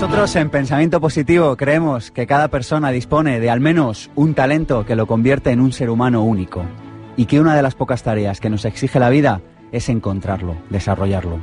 [0.00, 4.96] Nosotros en Pensamiento Positivo creemos que cada persona dispone de al menos un talento que
[4.96, 6.64] lo convierte en un ser humano único
[7.18, 9.42] y que una de las pocas tareas que nos exige la vida
[9.72, 11.36] es encontrarlo, desarrollarlo.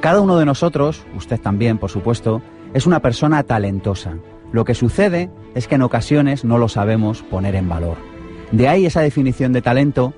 [0.00, 2.42] Cada uno de nosotros, usted también por supuesto,
[2.74, 4.18] es una persona talentosa.
[4.52, 7.96] Lo que sucede es que en ocasiones no lo sabemos poner en valor.
[8.52, 10.12] De ahí esa definición de talento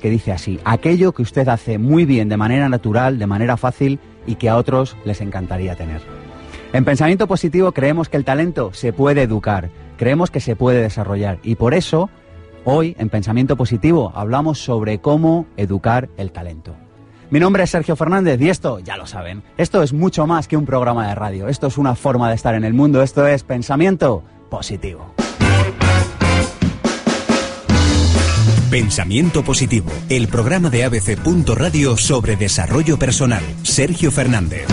[0.00, 3.98] que dice así, aquello que usted hace muy bien de manera natural, de manera fácil
[4.24, 6.13] y que a otros les encantaría tener.
[6.74, 11.38] En pensamiento positivo creemos que el talento se puede educar, creemos que se puede desarrollar
[11.44, 12.10] y por eso
[12.64, 16.74] hoy en pensamiento positivo hablamos sobre cómo educar el talento.
[17.30, 20.56] Mi nombre es Sergio Fernández y esto, ya lo saben, esto es mucho más que
[20.56, 23.44] un programa de radio, esto es una forma de estar en el mundo, esto es
[23.44, 25.14] pensamiento positivo.
[28.68, 31.16] Pensamiento Positivo, el programa de ABC.
[31.54, 33.44] Radio sobre desarrollo personal.
[33.62, 34.66] Sergio Fernández.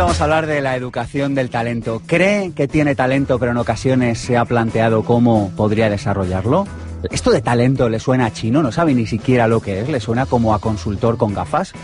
[0.00, 2.00] Vamos a hablar de la educación del talento.
[2.06, 6.66] ¿Cree que tiene talento, pero en ocasiones se ha planteado cómo podría desarrollarlo?
[7.10, 8.62] ¿Esto de talento le suena a chino?
[8.62, 9.90] ¿No sabe ni siquiera lo que es?
[9.90, 11.74] ¿Le suena como a consultor con gafas?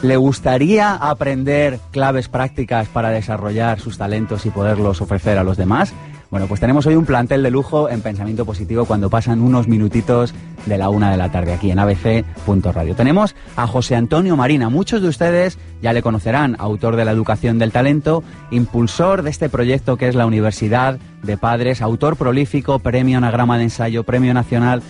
[0.00, 5.92] ¿Le gustaría aprender claves prácticas para desarrollar sus talentos y poderlos ofrecer a los demás?
[6.32, 10.32] Bueno, pues tenemos hoy un plantel de lujo en Pensamiento Positivo cuando pasan unos minutitos
[10.64, 12.96] de la una de la tarde aquí en abc.radio.
[12.96, 14.70] Tenemos a José Antonio Marina.
[14.70, 19.50] Muchos de ustedes ya le conocerán, autor de La Educación del Talento, impulsor de este
[19.50, 24.82] proyecto que es la Universidad de Padres, autor prolífico, premio anagrama de ensayo, premio nacional.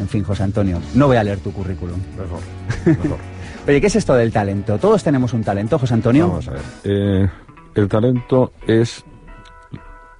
[0.00, 2.00] En fin, José Antonio, no voy a leer tu currículum.
[2.18, 2.40] Mejor,
[2.86, 3.18] mejor.
[3.68, 4.78] Oye, ¿qué es esto del talento?
[4.78, 6.28] Todos tenemos un talento, José Antonio.
[6.28, 6.62] Vamos a ver.
[6.84, 7.28] Eh,
[7.74, 9.04] el talento es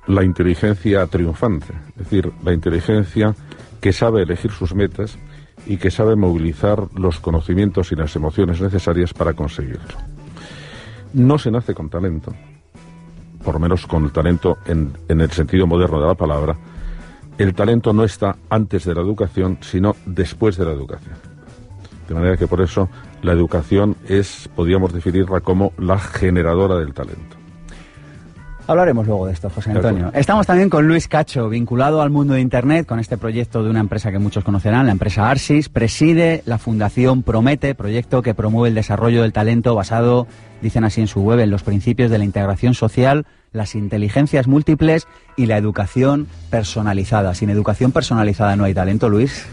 [0.06, 3.34] la inteligencia triunfante, es decir, la inteligencia
[3.80, 5.18] que sabe elegir sus metas
[5.66, 9.98] y que sabe movilizar los conocimientos y las emociones necesarias para conseguirlo.
[11.12, 12.32] No se nace con talento,
[13.44, 16.56] por menos con el talento en, en el sentido moderno de la palabra.
[17.38, 21.16] El talento no está antes de la educación, sino después de la educación.
[22.08, 22.88] De manera que por eso
[23.22, 27.36] la educación es, podríamos definirla como la generadora del talento.
[28.68, 30.10] Hablaremos luego de esto, José Antonio.
[30.12, 33.78] Estamos también con Luis Cacho, vinculado al mundo de Internet, con este proyecto de una
[33.78, 35.68] empresa que muchos conocerán, la empresa Arsis.
[35.68, 40.26] Preside la Fundación Promete, proyecto que promueve el desarrollo del talento basado,
[40.62, 45.06] dicen así en su web, en los principios de la integración social, las inteligencias múltiples
[45.36, 47.34] y la educación personalizada.
[47.34, 49.46] Sin educación personalizada no hay talento, Luis.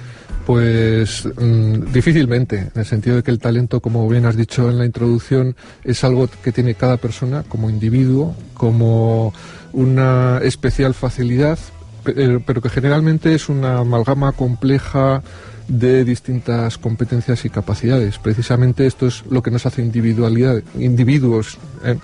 [0.46, 4.78] Pues mm, difícilmente, en el sentido de que el talento, como bien has dicho en
[4.78, 9.34] la introducción, es algo que tiene cada persona como individuo, como
[9.72, 11.58] una especial facilidad,
[12.04, 15.24] pero, pero que generalmente es una amalgama compleja
[15.68, 18.18] de distintas competencias y capacidades.
[18.18, 21.58] Precisamente esto es lo que nos hace individualidad, individuos.
[21.84, 21.98] ¿eh?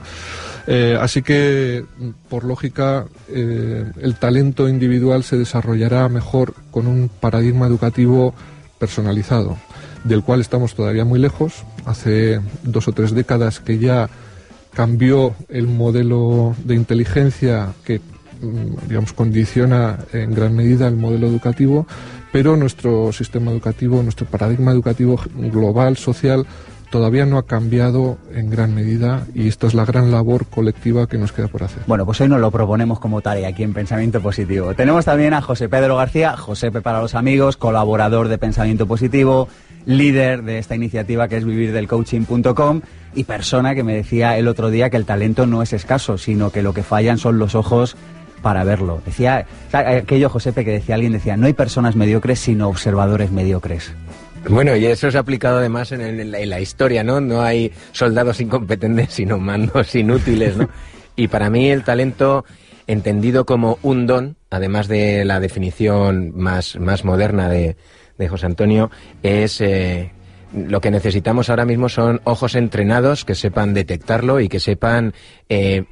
[0.72, 1.84] Eh, así que,
[2.30, 8.36] por lógica, eh, el talento individual se desarrollará mejor con un paradigma educativo
[8.78, 9.58] personalizado,
[10.04, 11.64] del cual estamos todavía muy lejos.
[11.86, 14.12] Hace dos o tres décadas que ya
[14.72, 21.88] cambió el modelo de inteligencia que mm, digamos condiciona en gran medida el modelo educativo,
[22.32, 26.46] pero nuestro sistema educativo, nuestro paradigma educativo global, social,
[26.90, 31.18] todavía no ha cambiado en gran medida y esta es la gran labor colectiva que
[31.18, 31.84] nos queda por hacer.
[31.88, 34.74] Bueno, pues hoy nos lo proponemos como tarea aquí en Pensamiento Positivo.
[34.74, 39.48] Tenemos también a José Pedro García, Josepe para los amigos, colaborador de Pensamiento Positivo,
[39.86, 42.82] líder de esta iniciativa que es vivirdelcoaching.com
[43.16, 46.52] y persona que me decía el otro día que el talento no es escaso, sino
[46.52, 47.96] que lo que fallan son los ojos
[48.42, 49.02] para verlo.
[49.06, 53.92] Decía aquello Josepe que decía alguien decía, no hay personas mediocres sino observadores mediocres.
[54.48, 57.20] Bueno, y eso se ha aplicado además en, la historia, ¿no?
[57.20, 60.70] No hay soldados incompetentes, sino mandos inútiles, ¿no?
[61.16, 62.46] Y para mí el talento,
[62.88, 67.76] entendido como un don, además de la definición más, más moderna de,
[68.18, 68.90] de José Antonio,
[69.22, 70.12] es eh,
[70.54, 75.14] lo que necesitamos ahora mismo son ojos entrenados que sepan detectarlo y que sepan
[75.50, 75.86] eh,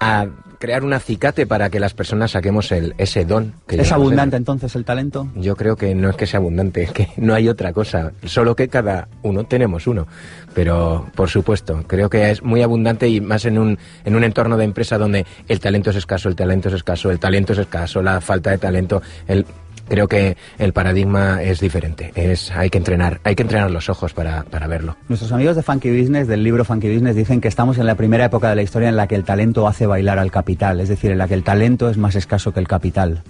[0.00, 0.26] a
[0.58, 3.54] crear un acicate para que las personas saquemos el, ese don.
[3.66, 5.28] Que ¿Es abundante entonces el talento?
[5.34, 8.56] Yo creo que no es que sea abundante, es que no hay otra cosa, solo
[8.56, 10.06] que cada uno tenemos uno.
[10.54, 14.56] Pero, por supuesto, creo que es muy abundante y más en un, en un entorno
[14.56, 18.02] de empresa donde el talento es escaso, el talento es escaso, el talento es escaso,
[18.02, 19.44] la falta de talento, el,
[19.88, 22.12] creo que el paradigma es diferente.
[22.14, 24.96] Es, hay que entrenar, hay que entrenar los ojos para, para, verlo.
[25.08, 28.24] Nuestros amigos de Funky Business, del libro Funky Business, dicen que estamos en la primera
[28.24, 31.10] época de la historia en la que el talento hace bailar al capital, es decir,
[31.10, 33.22] en la que el talento es más escaso que el capital.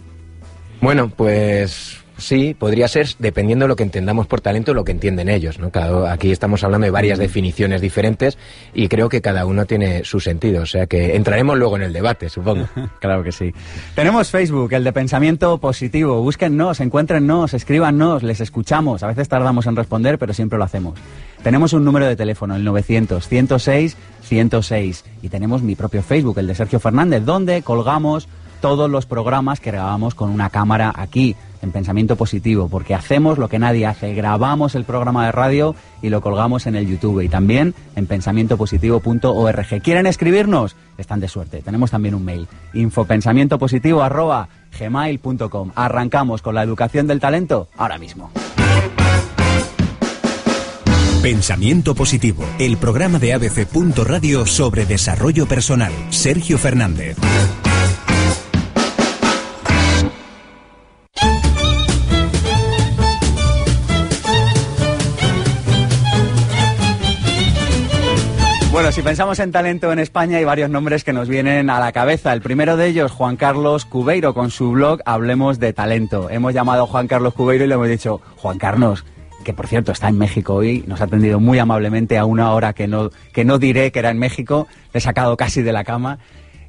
[0.80, 5.28] Bueno, pues sí, podría ser dependiendo de lo que entendamos por talento, lo que entienden
[5.28, 5.58] ellos.
[5.58, 5.70] ¿no?
[6.08, 8.38] aquí estamos hablando de varias definiciones diferentes
[8.74, 10.62] y creo que cada uno tiene su sentido.
[10.62, 12.68] O sea que entraremos luego en el debate, supongo.
[13.00, 13.52] claro que sí.
[13.94, 16.20] Tenemos Facebook, el de pensamiento positivo.
[16.22, 19.02] Búsquennos, encuéntrennos, escríbanos, les escuchamos.
[19.02, 20.98] A veces tardamos en responder, pero siempre lo hacemos.
[21.42, 25.04] Tenemos un número de teléfono, el 900 106 106.
[25.22, 28.28] Y tenemos mi propio Facebook, el de Sergio Fernández, donde colgamos
[28.60, 33.48] todos los programas que grabamos con una cámara aquí, en Pensamiento Positivo, porque hacemos lo
[33.48, 37.28] que nadie hace, grabamos el programa de radio y lo colgamos en el YouTube y
[37.28, 39.82] también en pensamientopositivo.org.
[39.82, 40.76] ¿Quieren escribirnos?
[40.98, 41.62] Están de suerte.
[41.62, 45.72] Tenemos también un mail, infopensamientopositivo.gmail.com.
[45.74, 48.30] Arrancamos con la educación del talento ahora mismo.
[51.22, 53.66] Pensamiento Positivo, el programa de ABC.
[54.04, 55.90] Radio sobre desarrollo personal.
[56.10, 57.16] Sergio Fernández.
[68.76, 71.92] Bueno, si pensamos en talento en España hay varios nombres que nos vienen a la
[71.92, 72.34] cabeza.
[72.34, 76.28] El primero de ellos, Juan Carlos Cubeiro, con su blog Hablemos de Talento.
[76.28, 79.06] Hemos llamado a Juan Carlos Cubeiro y le hemos dicho, Juan Carlos,
[79.46, 82.74] que por cierto está en México hoy, nos ha atendido muy amablemente a una hora
[82.74, 85.82] que no, que no diré que era en México, le he sacado casi de la
[85.82, 86.18] cama.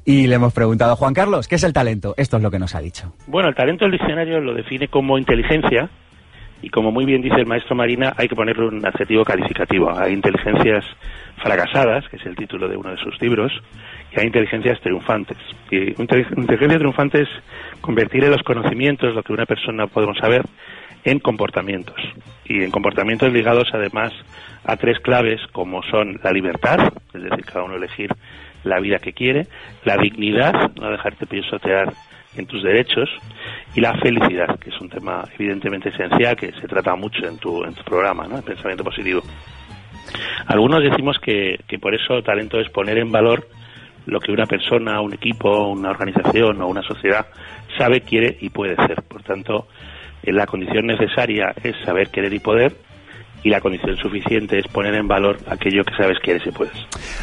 [0.06, 2.14] Y le hemos preguntado, Juan Carlos, ¿qué es el talento?
[2.16, 3.12] Esto es lo que nos ha dicho.
[3.26, 5.90] Bueno, el talento el diccionario lo define como inteligencia,
[6.62, 9.96] y como muy bien dice el maestro Marina, hay que ponerle un adjetivo calificativo.
[9.96, 10.84] Hay inteligencias
[11.38, 13.52] fracasadas, que es el título de uno de sus libros,
[14.14, 15.38] y hay inteligencias triunfantes.
[15.70, 17.28] Y inteligencia triunfante es
[17.80, 20.42] convertir los conocimientos, lo que una persona podemos saber,
[21.04, 21.96] en comportamientos.
[22.44, 24.12] Y en comportamientos ligados además
[24.64, 28.10] a tres claves como son la libertad, es decir, cada uno elegir
[28.64, 29.46] la vida que quiere,
[29.84, 31.92] la dignidad, no dejarte pisotear
[32.36, 33.08] en tus derechos,
[33.74, 37.64] y la felicidad, que es un tema evidentemente esencial que se trata mucho en tu,
[37.64, 38.36] en tu programa, ¿no?
[38.38, 39.22] el pensamiento positivo.
[40.46, 43.48] Algunos decimos que, que por eso talento es poner en valor
[44.06, 47.26] lo que una persona, un equipo, una organización o una sociedad
[47.76, 49.02] sabe, quiere y puede ser.
[49.02, 49.68] Por tanto,
[50.22, 52.74] eh, la condición necesaria es saber, querer y poder,
[53.42, 56.74] y la condición suficiente es poner en valor aquello que sabes, quieres y puedes.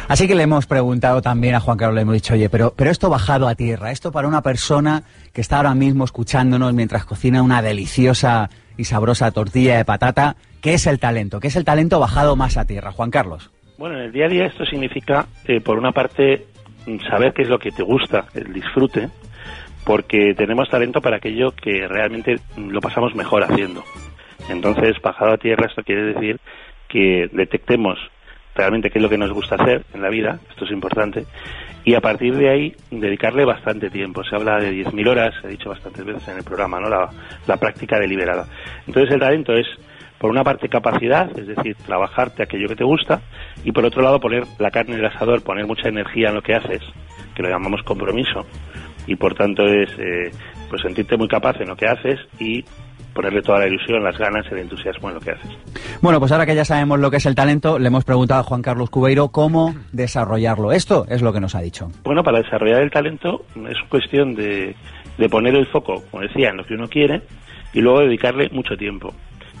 [0.08, 2.90] Así que le hemos preguntado también a Juan Carlos, le hemos dicho, oye, pero, pero
[2.90, 7.42] esto bajado a tierra, esto para una persona que está ahora mismo escuchándonos mientras cocina
[7.42, 8.48] una deliciosa
[8.78, 10.36] y sabrosa tortilla de patata,
[10.66, 11.38] ¿qué es el talento?
[11.38, 13.52] ¿Qué es el talento bajado más a tierra, Juan Carlos?
[13.78, 16.46] Bueno, en el día a día esto significa, eh, por una parte,
[17.08, 19.08] saber qué es lo que te gusta, el disfrute,
[19.84, 23.84] porque tenemos talento para aquello que realmente lo pasamos mejor haciendo.
[24.48, 26.40] Entonces, bajado a tierra, esto quiere decir
[26.88, 27.96] que detectemos
[28.56, 31.26] realmente qué es lo que nos gusta hacer en la vida, esto es importante,
[31.84, 34.24] y a partir de ahí dedicarle bastante tiempo.
[34.24, 36.88] Se habla de 10.000 horas, ha dicho bastantes veces en el programa, ¿no?
[36.88, 37.08] La,
[37.46, 38.48] la práctica deliberada.
[38.84, 39.68] Entonces, el talento es
[40.18, 43.20] por una parte capacidad, es decir, trabajarte aquello que te gusta,
[43.64, 46.42] y por otro lado poner la carne en el asador, poner mucha energía en lo
[46.42, 46.82] que haces,
[47.34, 48.46] que lo llamamos compromiso,
[49.06, 50.30] y por tanto es eh,
[50.68, 52.64] pues sentirte muy capaz en lo que haces y
[53.14, 55.50] ponerle toda la ilusión, las ganas, el entusiasmo en lo que haces.
[56.02, 58.44] Bueno, pues ahora que ya sabemos lo que es el talento, le hemos preguntado a
[58.44, 60.70] Juan Carlos Cubeiro cómo desarrollarlo.
[60.70, 61.88] Esto es lo que nos ha dicho.
[62.04, 64.76] Bueno, para desarrollar el talento es cuestión de,
[65.16, 67.22] de poner el foco, como decía, en lo que uno quiere
[67.72, 69.14] y luego dedicarle mucho tiempo.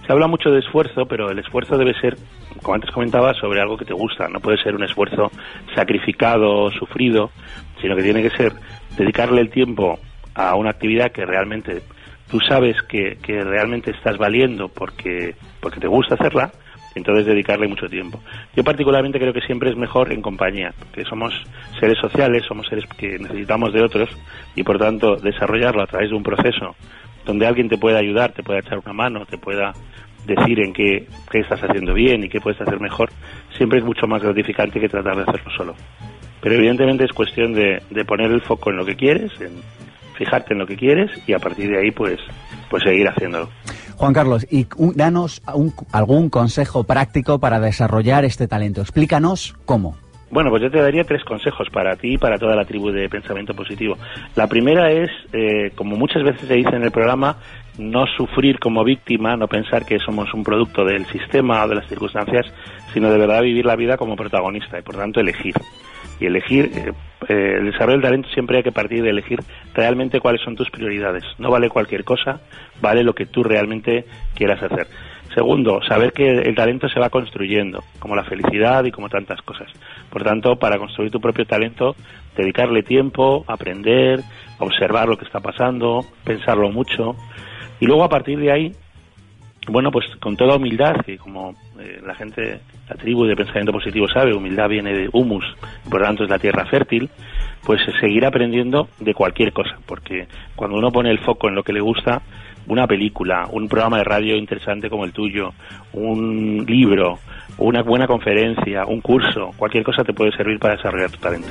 [0.06, 2.16] Se habla mucho de esfuerzo, pero el esfuerzo debe ser,
[2.62, 4.28] como antes comentaba, sobre algo que te gusta.
[4.28, 5.32] No puede ser un esfuerzo
[5.74, 7.30] sacrificado, sufrido,
[7.80, 8.52] sino que tiene que ser
[8.96, 9.98] dedicarle el tiempo
[10.34, 11.82] a una actividad que realmente
[12.30, 16.52] tú sabes que, que realmente estás valiendo porque, porque te gusta hacerla,
[16.94, 18.20] entonces dedicarle mucho tiempo.
[18.54, 21.34] Yo particularmente creo que siempre es mejor en compañía, porque somos
[21.80, 24.08] seres sociales, somos seres que necesitamos de otros
[24.54, 26.76] y por tanto desarrollarlo a través de un proceso
[27.26, 29.72] donde alguien te pueda ayudar, te pueda echar una mano, te pueda
[30.26, 33.10] decir en qué, qué estás haciendo bien y qué puedes hacer mejor,
[33.56, 35.74] siempre es mucho más gratificante que tratar de hacerlo solo.
[36.40, 39.52] Pero evidentemente es cuestión de, de poner el foco en lo que quieres, en
[40.16, 42.18] fijarte en lo que quieres y a partir de ahí pues,
[42.70, 43.48] pues seguir haciéndolo.
[43.96, 45.42] Juan Carlos, y danos
[45.92, 48.82] algún consejo práctico para desarrollar este talento.
[48.82, 49.96] Explícanos cómo.
[50.28, 53.08] Bueno, pues yo te daría tres consejos para ti y para toda la tribu de
[53.08, 53.96] pensamiento positivo.
[54.34, 57.36] La primera es, eh, como muchas veces se dice en el programa,
[57.78, 61.88] no sufrir como víctima, no pensar que somos un producto del sistema o de las
[61.88, 62.46] circunstancias,
[62.92, 65.54] sino de verdad vivir la vida como protagonista y por tanto elegir.
[66.18, 66.92] Y elegir, eh,
[67.28, 69.38] eh, el desarrollo del talento siempre hay que partir de elegir
[69.74, 71.22] realmente cuáles son tus prioridades.
[71.38, 72.40] No vale cualquier cosa,
[72.80, 74.88] vale lo que tú realmente quieras hacer.
[75.34, 79.70] Segundo, saber que el talento se va construyendo, como la felicidad y como tantas cosas.
[80.16, 81.94] Por tanto, para construir tu propio talento,
[82.34, 84.22] dedicarle tiempo, aprender,
[84.58, 87.14] observar lo que está pasando, pensarlo mucho,
[87.80, 88.72] Y luego a partir de ahí,
[89.68, 94.08] bueno, pues con toda humildad, que como eh, la gente, la tribu de pensamiento positivo
[94.08, 95.44] sabe, humildad viene de humus,
[95.90, 97.10] por lo tanto es la tierra fértil,
[97.66, 101.74] pues seguir aprendiendo de cualquier cosa, porque cuando uno pone el foco en lo que
[101.74, 102.22] le gusta,
[102.68, 105.52] una película, un programa de radio interesante como el tuyo,
[105.92, 107.18] un libro,
[107.58, 111.48] una buena conferencia, un curso, cualquier cosa te puede servir para desarrollar tu talento.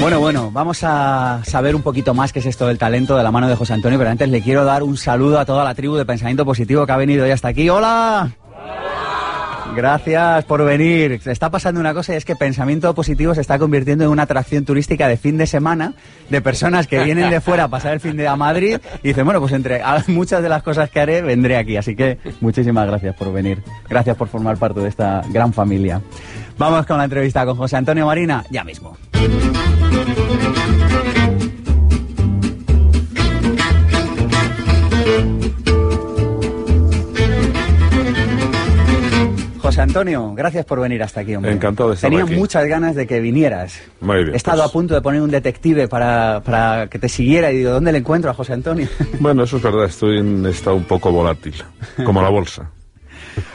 [0.00, 3.30] Bueno, bueno, vamos a saber un poquito más qué es esto del talento de la
[3.30, 5.96] mano de José Antonio, pero antes le quiero dar un saludo a toda la tribu
[5.96, 7.68] de pensamiento positivo que ha venido hoy hasta aquí.
[7.68, 8.30] ¡Hola!
[9.74, 11.20] Gracias por venir.
[11.24, 14.64] Está pasando una cosa y es que Pensamiento Positivo se está convirtiendo en una atracción
[14.64, 15.94] turística de fin de semana
[16.28, 19.24] de personas que vienen de fuera a pasar el fin de a Madrid y dicen,
[19.24, 21.76] bueno, pues entre muchas de las cosas que haré vendré aquí.
[21.76, 23.62] Así que muchísimas gracias por venir.
[23.88, 26.00] Gracias por formar parte de esta gran familia.
[26.58, 28.96] Vamos con la entrevista con José Antonio Marina ya mismo.
[39.80, 41.52] Antonio, gracias por venir hasta aquí, hombre.
[41.52, 42.36] Encantado de estar Tenía aquí.
[42.36, 43.80] muchas ganas de que vinieras.
[44.00, 47.08] Muy bien, He estado pues- a punto de poner un detective para, para que te
[47.08, 48.88] siguiera y digo, ¿dónde le encuentro a José Antonio?
[49.20, 51.54] Bueno, eso es verdad, estoy en estado un poco volátil,
[52.04, 52.70] como la bolsa.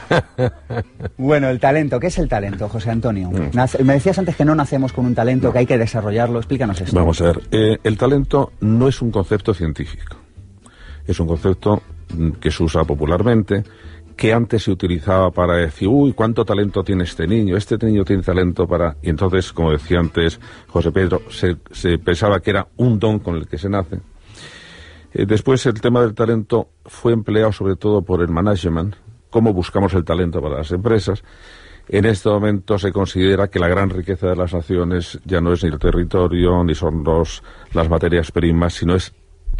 [1.18, 2.00] bueno, el talento.
[2.00, 3.30] ¿Qué es el talento, José Antonio?
[3.30, 3.50] Mm.
[3.54, 6.38] Nace- me decías antes que no nacemos con un talento, que hay que desarrollarlo.
[6.38, 6.96] Explícanos esto.
[6.96, 10.16] Vamos a ver, eh, el talento no es un concepto científico,
[11.06, 11.82] es un concepto
[12.14, 13.64] mm, que se usa popularmente,
[14.16, 18.22] que antes se utilizaba para decir, uy, cuánto talento tiene este niño, este niño tiene
[18.22, 18.96] talento para...
[19.02, 23.46] Y entonces, como decía antes José Pedro, se, pensaba que era un don con el
[23.46, 24.00] que se nace.
[25.12, 28.96] Eh, después el tema del talento fue empleado sobre todo por el management,
[29.28, 31.22] cómo buscamos el talento para las empresas.
[31.88, 35.62] En este momento se considera que la gran riqueza de las naciones ya no es
[35.62, 37.42] ni el territorio, ni son los,
[37.74, 39.12] las materias primas, sino es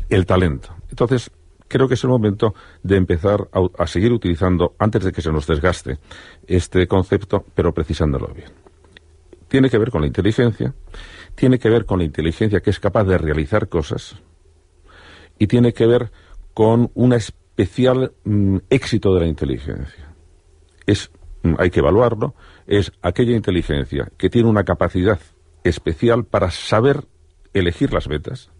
[0.09, 0.71] el talento.
[0.89, 1.31] Entonces,
[1.69, 5.47] creo que es el momento de empezar a, seguir utilizando, antes de que se nos
[5.47, 5.99] desgaste,
[6.47, 8.51] este concepto, pero precisándolo bien.
[9.49, 10.75] Tiene que ver con la inteligencia,
[11.35, 14.17] tiene que ver con la inteligencia que es capaz de realizar cosas,
[15.39, 16.11] y tiene que ver
[16.55, 20.15] con un especial mm, éxito de la inteligencia.
[20.87, 21.11] Es,
[21.43, 22.35] mm, hay que evaluarlo,
[22.67, 25.21] es aquella inteligencia que tiene una capacidad
[25.63, 27.05] especial para saber
[27.53, 28.51] elegir las metas,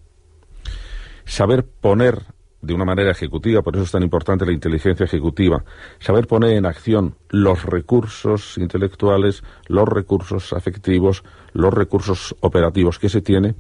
[1.25, 2.23] saber poner
[2.67, 5.65] de una manera ejecutiva, por eso es tan importante la inteligencia ejecutiva,
[6.01, 13.23] saber poner en acción los recursos intelectuales, los recursos afectivos, los recursos operativos que se
[13.23, 13.55] tiene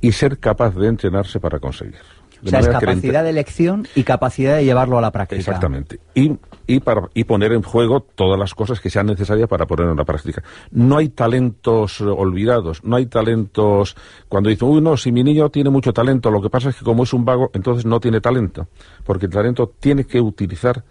[0.00, 2.00] y ser capaz de entrenarse para conseguirlo.
[2.44, 5.38] o sea, es capacidad de elección y capacidad de llevarlo a la práctica.
[5.38, 6.00] Exactamente.
[6.14, 9.88] Y, y, para, y poner en juego todas las cosas que sean necesarias para poner
[9.88, 10.42] en la práctica.
[10.70, 13.96] No hay talentos olvidados, no hay talentos...
[14.28, 16.84] Cuando dicen, uy, no, si mi niño tiene mucho talento, lo que pasa es que
[16.84, 18.68] como es un vago, entonces no tiene talento.
[19.04, 20.84] Porque el talento tiene que utilizar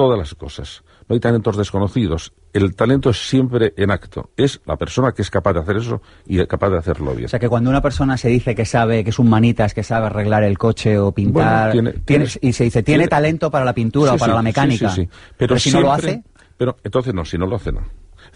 [0.00, 0.82] todas las cosas.
[1.08, 2.32] No hay talentos desconocidos.
[2.52, 4.30] El talento es siempre en acto.
[4.36, 7.26] Es la persona que es capaz de hacer eso y capaz de hacerlo bien.
[7.26, 9.82] O sea, que cuando una persona se dice que sabe, que es un manitas, que
[9.82, 13.50] sabe arreglar el coche o pintar, Bueno, tiene- tiene- tiene- y se dice, tiene, talento
[13.50, 14.88] para la pintura Sí, o para sí, la mecánica.
[14.90, 15.32] sí, sí, sí.
[15.36, 16.22] Pero, si no lo hace,
[16.56, 17.80] Pero entonces no, si no lo hace, no.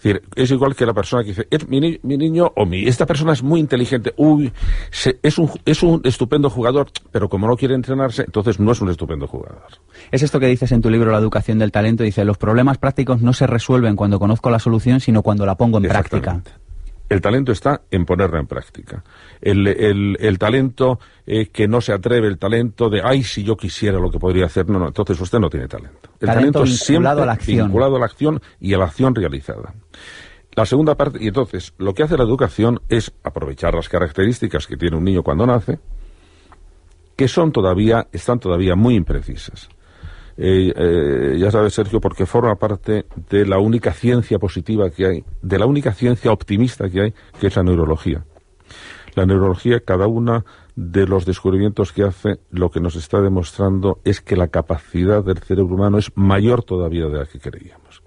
[0.05, 2.65] Es decir, es igual que la persona que dice, "Es mi, ni- mi niño o
[2.67, 4.51] mi, esta persona es muy inteligente, uy,
[4.91, 8.81] se- es, un, es un estupendo jugador, pero como no quiere entrenarse, entonces no es
[8.81, 9.63] un estupendo jugador.
[10.11, 13.21] es esto que dices en tu libro La educación del talento, dice, los problemas prácticos
[13.23, 16.33] no se resuelven cuando conozco la solución, sino cuando la pongo en práctica.
[17.07, 19.03] El talento está en ponerla en práctica.
[19.41, 23.55] El, el- el talento eh, que no se atreve, el talento de, ay, si yo
[23.55, 26.09] quisiera lo que podría hacer, no, no, entonces usted no tiene talento.
[26.19, 27.67] El Talento es vinculado siempre a la acción.
[27.67, 29.73] vinculado a la acción y a la acción realizada.
[30.55, 34.77] La segunda parte, y entonces, lo que hace la educación es aprovechar las características que
[34.77, 35.79] tiene un niño cuando nace,
[37.15, 39.69] que son todavía, están todavía muy imprecisas.
[40.37, 45.23] Eh, eh, ya sabes, Sergio, porque forma parte de la única ciencia positiva que hay,
[45.41, 48.25] de la única ciencia optimista que hay, que es la neurología.
[49.15, 50.43] La neurología, cada uno
[50.75, 55.37] de los descubrimientos que hace, lo que nos está demostrando es que la capacidad del
[55.37, 58.03] cerebro humano es mayor todavía de la que creíamos.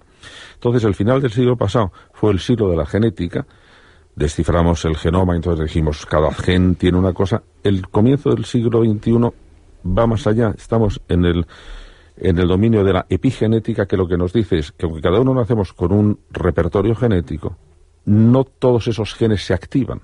[0.53, 3.47] Entonces, el final del siglo pasado fue el siglo de la genética,
[4.15, 7.41] desciframos el genoma, entonces dijimos, cada gen tiene una cosa.
[7.63, 9.31] El comienzo del siglo XXI
[9.85, 11.47] va más allá, estamos en el,
[12.21, 15.19] en el dominio de la epigenética, que lo que nos dice es que aunque cada
[15.19, 17.55] uno nacemos con un repertorio genético,
[18.05, 20.01] no todos esos genes se activan.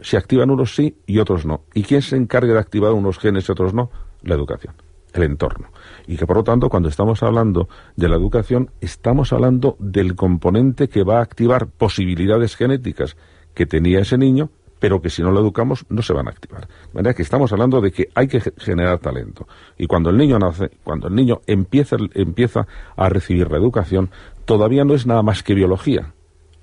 [0.00, 1.62] Se activan unos sí y otros no.
[1.74, 3.90] ¿Y quién se encarga de activar unos genes y otros no?
[4.22, 4.74] La educación,
[5.12, 5.68] el entorno.
[6.06, 10.88] Y que por lo tanto, cuando estamos hablando de la educación, estamos hablando del componente
[10.88, 13.16] que va a activar posibilidades genéticas
[13.54, 14.50] que tenía ese niño
[14.82, 16.66] pero que si no lo educamos no se van a activar.
[16.66, 19.46] De manera que estamos hablando de que hay que generar talento.
[19.78, 24.10] Y cuando el niño nace, cuando el niño empieza, empieza a recibir la educación,
[24.44, 26.12] todavía no es nada más que biología.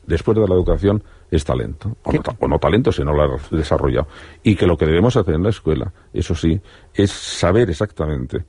[0.05, 3.55] Después de la educación es talento, o no, o no, talento si no lo ha
[3.55, 4.09] desarrollado.
[4.43, 6.59] Y que lo que debemos hacer en la escuela, eso sí,
[6.93, 8.43] es saber exactamente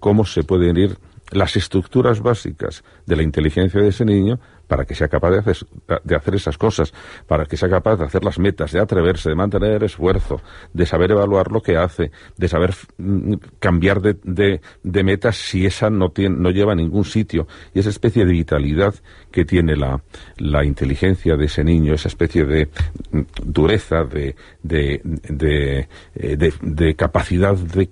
[0.00, 0.98] cómo se pueden ir
[1.30, 5.56] las estructuras básicas de la inteligencia de ese niño para que sea capaz de hacer,
[6.02, 6.92] de hacer esas cosas,
[7.26, 10.40] para que sea capaz de hacer las metas, de atreverse, de mantener esfuerzo,
[10.72, 15.66] de saber evaluar lo que hace, de saber mm, cambiar de, de, de, metas si
[15.66, 17.46] esa no, tiene, no lleva a ningún sitio.
[17.74, 18.94] Y esa especie de vitalidad
[19.30, 20.02] que tiene la,
[20.38, 22.68] la inteligencia de ese niño, esa especie de
[23.10, 27.88] mm, dureza, de, de, de, eh, de capacidad de,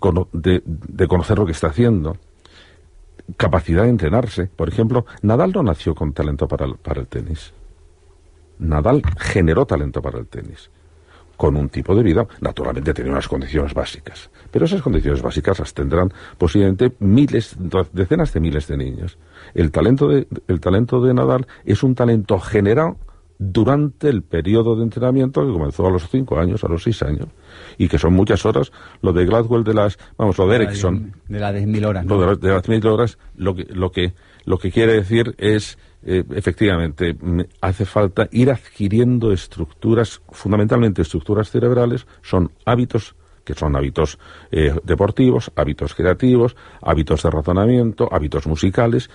[0.65, 2.17] de conocer lo que está haciendo
[3.37, 4.47] capacidad de entrenarse.
[4.47, 7.53] Por ejemplo, Nadal no nació con talento para el, tenis.
[8.59, 10.71] Nadal generó talento para el tenis
[11.37, 14.31] con un tipo de vida, naturalmente tenía unas condiciones básicas.
[14.53, 17.57] Pero esas condiciones básicas las tendrán posiblemente miles,
[17.93, 19.19] decenas de miles de niños.
[19.53, 22.97] El talento de, el talento de Nadal es un talento generado
[23.51, 27.27] durante el periodo de entrenamiento que comenzó a los cinco años, a los seis años,
[27.77, 28.71] y que son muchas horas.
[29.01, 31.13] Lo de Gladwell de las, vamos, lo de Ericsson.
[31.29, 32.07] De las diez mil horas.
[32.07, 35.77] Lo de, de, las mil horas, lo que, lo que, lo que quiere decir es,
[36.05, 37.17] eh, efectivamente,
[37.61, 44.21] hace falta ir adquiriendo estructuras, fundamentalmente estructuras cerebrales, son hábitos que son hábitos
[44.53, 49.11] eh, deportivos, hábitos creativos, hábitos de razonamiento, hábitos musicales,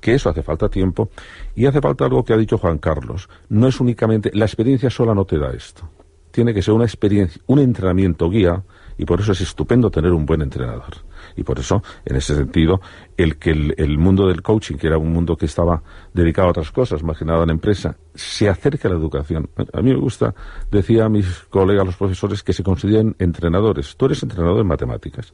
[0.00, 1.10] que eso hace falta tiempo
[1.54, 3.28] y hace falta algo que ha dicho Juan Carlos.
[3.48, 5.88] No es únicamente, la experiencia sola no te da esto.
[6.30, 8.62] Tiene que ser una experiencia, un entrenamiento guía
[9.00, 10.94] y por eso es estupendo tener un buen entrenador.
[11.34, 12.82] Y por eso, en ese sentido,
[13.16, 16.50] el que el, el mundo del coaching, que era un mundo que estaba dedicado a
[16.50, 19.48] otras cosas, más que nada a la empresa, se acerque a la educación.
[19.72, 20.34] A mí me gusta,
[20.70, 23.96] decía a mis colegas, los profesores, que se consideren entrenadores.
[23.96, 25.32] Tú eres entrenador en matemáticas,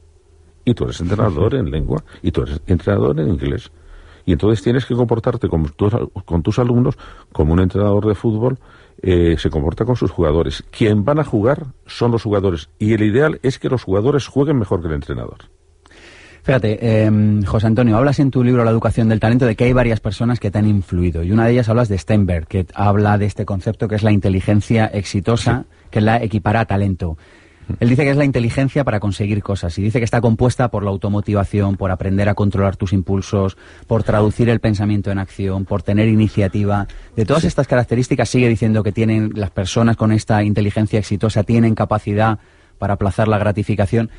[0.63, 3.69] y tú eres entrenador en lengua, y tú eres entrenador en inglés.
[4.27, 5.93] Y entonces tienes que comportarte con tus,
[6.25, 6.97] con tus alumnos
[7.31, 8.59] como un entrenador de fútbol
[9.01, 10.65] eh, se comporta con sus jugadores.
[10.69, 12.69] Quien van a jugar son los jugadores.
[12.77, 15.37] Y el ideal es que los jugadores jueguen mejor que el entrenador.
[16.43, 19.73] Fíjate, eh, José Antonio, hablas en tu libro La educación del talento de que hay
[19.73, 21.23] varias personas que te han influido.
[21.23, 24.11] Y una de ellas hablas de Steinberg, que habla de este concepto que es la
[24.11, 25.87] inteligencia exitosa, sí.
[25.89, 27.17] que la equipara a talento.
[27.79, 30.83] Él dice que es la inteligencia para conseguir cosas y dice que está compuesta por
[30.83, 35.83] la automotivación, por aprender a controlar tus impulsos, por traducir el pensamiento en acción, por
[35.83, 36.87] tener iniciativa.
[37.15, 37.47] De todas sí.
[37.47, 42.39] estas características sigue diciendo que tienen las personas con esta inteligencia exitosa tienen capacidad
[42.77, 44.09] para aplazar la gratificación.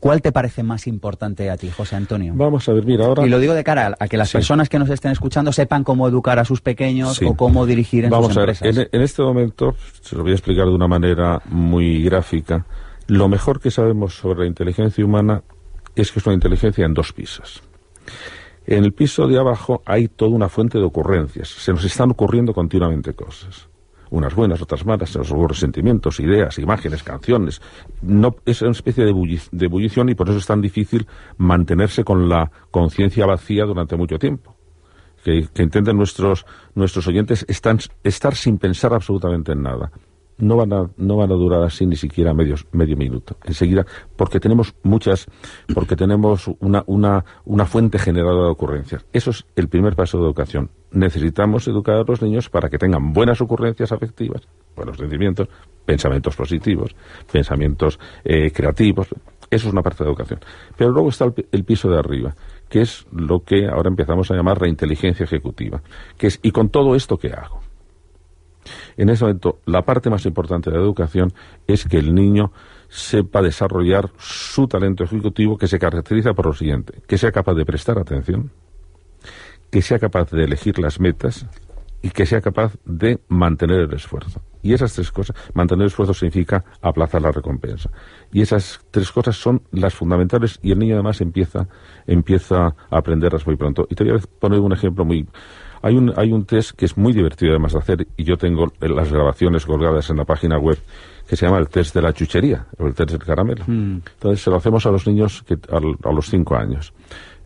[0.00, 2.32] ¿Cuál te parece más importante a ti, José Antonio?
[2.36, 3.26] Vamos a ver, mira, ahora...
[3.26, 4.34] Y lo digo de cara a que las sí.
[4.34, 7.24] personas que nos estén escuchando sepan cómo educar a sus pequeños sí.
[7.24, 8.62] o cómo dirigir en Vamos sus empresas.
[8.62, 11.42] Vamos a ver, en, en, este momento, se lo voy a explicar de una manera
[11.46, 12.64] muy gráfica,
[13.08, 15.42] lo mejor que sabemos sobre la inteligencia humana
[15.96, 17.62] es que es una inteligencia en dos pisos.
[18.66, 21.48] En el piso de abajo hay toda una fuente de ocurrencias.
[21.48, 23.68] Se nos están ocurriendo continuamente cosas.
[24.10, 25.20] Unas buenas, otras malas, se
[25.54, 27.62] sentimientos, ideas, imágenes, canciones.
[28.02, 31.06] No, es una especie de, bulli de ebullición y por eso es tan difícil
[31.38, 34.54] mantenerse con la conciencia vacía durante mucho tiempo.
[35.24, 36.44] Que, que intenten nuestros,
[36.74, 39.90] nuestros oyentes están, estar sin pensar absolutamente en nada
[40.38, 43.36] no van a, no van a durar así ni siquiera medio, medio minuto.
[43.44, 43.84] Enseguida,
[44.16, 45.26] porque tenemos muchas,
[45.74, 49.04] porque tenemos una, una, una fuente generadora de ocurrencias.
[49.12, 50.70] Eso es el primer paso de educación.
[50.92, 54.42] Necesitamos educar a los niños para que tengan buenas ocurrencias afectivas,
[54.74, 55.48] buenos sentimientos,
[55.84, 56.94] pensamientos positivos,
[57.30, 59.08] pensamientos eh, creativos.
[59.50, 60.40] Eso es una parte de educación.
[60.76, 62.34] Pero luego está el, el piso de arriba,
[62.68, 65.82] que es lo que ahora empezamos a llamar la inteligencia ejecutiva,
[66.16, 67.67] que es, ¿y con todo esto qué hago?
[68.98, 71.32] En ese momento, la parte más importante de la educación
[71.68, 72.52] es que el niño
[72.88, 77.64] sepa desarrollar su talento ejecutivo que se caracteriza por lo siguiente, que sea capaz de
[77.64, 78.50] prestar atención,
[79.70, 81.46] que sea capaz de elegir las metas
[82.02, 84.42] y que sea capaz de mantener el esfuerzo.
[84.62, 87.90] Y esas tres cosas, mantener el esfuerzo significa aplazar la recompensa.
[88.32, 91.68] Y esas tres cosas son las fundamentales y el niño además empieza,
[92.04, 93.86] empieza a aprenderlas muy pronto.
[93.88, 95.24] Y te voy a poner un ejemplo muy,
[95.82, 98.66] hay un, hay un test que es muy divertido además de hacer y yo tengo
[98.80, 100.78] las grabaciones colgadas en la página web
[101.28, 103.64] que se llama el test de la chuchería o el test del caramelo.
[103.66, 104.00] Mm.
[104.14, 106.92] Entonces se lo hacemos a los niños que, a, a los cinco años.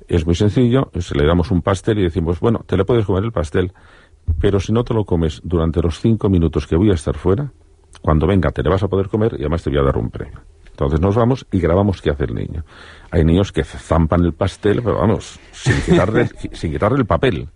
[0.08, 3.24] Es muy sencillo, se le damos un pastel y decimos, bueno, te le puedes comer
[3.24, 3.72] el pastel,
[4.40, 7.52] pero si no te lo comes durante los cinco minutos que voy a estar fuera,
[8.00, 10.10] cuando venga te le vas a poder comer y además te voy a dar un
[10.10, 10.40] premio.
[10.70, 12.64] Entonces nos vamos y grabamos qué hace el niño.
[13.10, 17.48] Hay niños que zampan el pastel, pero vamos, sin quitarle, sin quitarle el papel.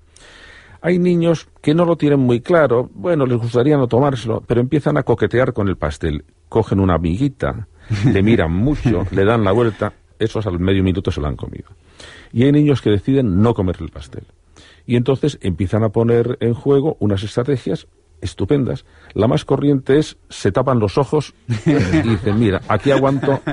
[0.86, 4.96] Hay niños que no lo tienen muy claro, bueno, les gustaría no tomárselo, pero empiezan
[4.96, 6.24] a coquetear con el pastel.
[6.48, 7.66] Cogen una amiguita,
[8.04, 11.70] le miran mucho, le dan la vuelta, esos al medio minuto se lo han comido.
[12.32, 14.26] Y hay niños que deciden no comer el pastel.
[14.86, 17.88] Y entonces empiezan a poner en juego unas estrategias
[18.20, 18.84] estupendas.
[19.12, 23.40] La más corriente es se tapan los ojos y dicen, mira, aquí aguanto.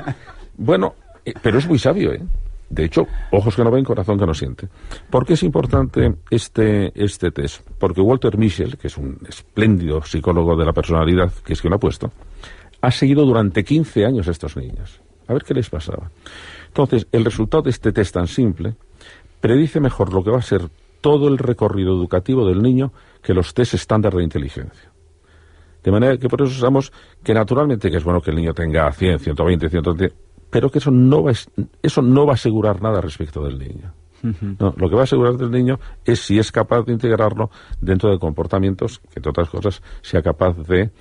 [0.56, 0.94] Bueno,
[1.24, 2.22] eh, pero es muy sabio, ¿eh?
[2.68, 4.68] De hecho, ojos que no ven, corazón que no siente.
[5.10, 7.68] ¿Por qué es importante este, este test?
[7.78, 11.76] Porque Walter Mischel, que es un espléndido psicólogo de la personalidad, que es quien lo
[11.76, 12.10] ha puesto,
[12.80, 15.00] ha seguido durante 15 años a estos niños.
[15.26, 16.10] A ver qué les pasaba.
[16.66, 18.74] Entonces, el resultado de este test tan simple
[19.40, 20.68] predice mejor lo que va a ser
[21.00, 24.90] todo el recorrido educativo del niño que los test estándar de inteligencia.
[25.82, 28.90] De manera que por eso usamos que naturalmente que es bueno que el niño tenga
[28.90, 30.14] 100, 120, 130,
[30.54, 31.32] pero que eso no va,
[31.82, 33.92] eso no va a asegurar nada respecto del niño.
[34.22, 38.20] lo que va a asegurar del niño es si es capaz de integrarlo dentro de
[38.20, 40.92] comportamientos que, entre otras cosas, sea capaz de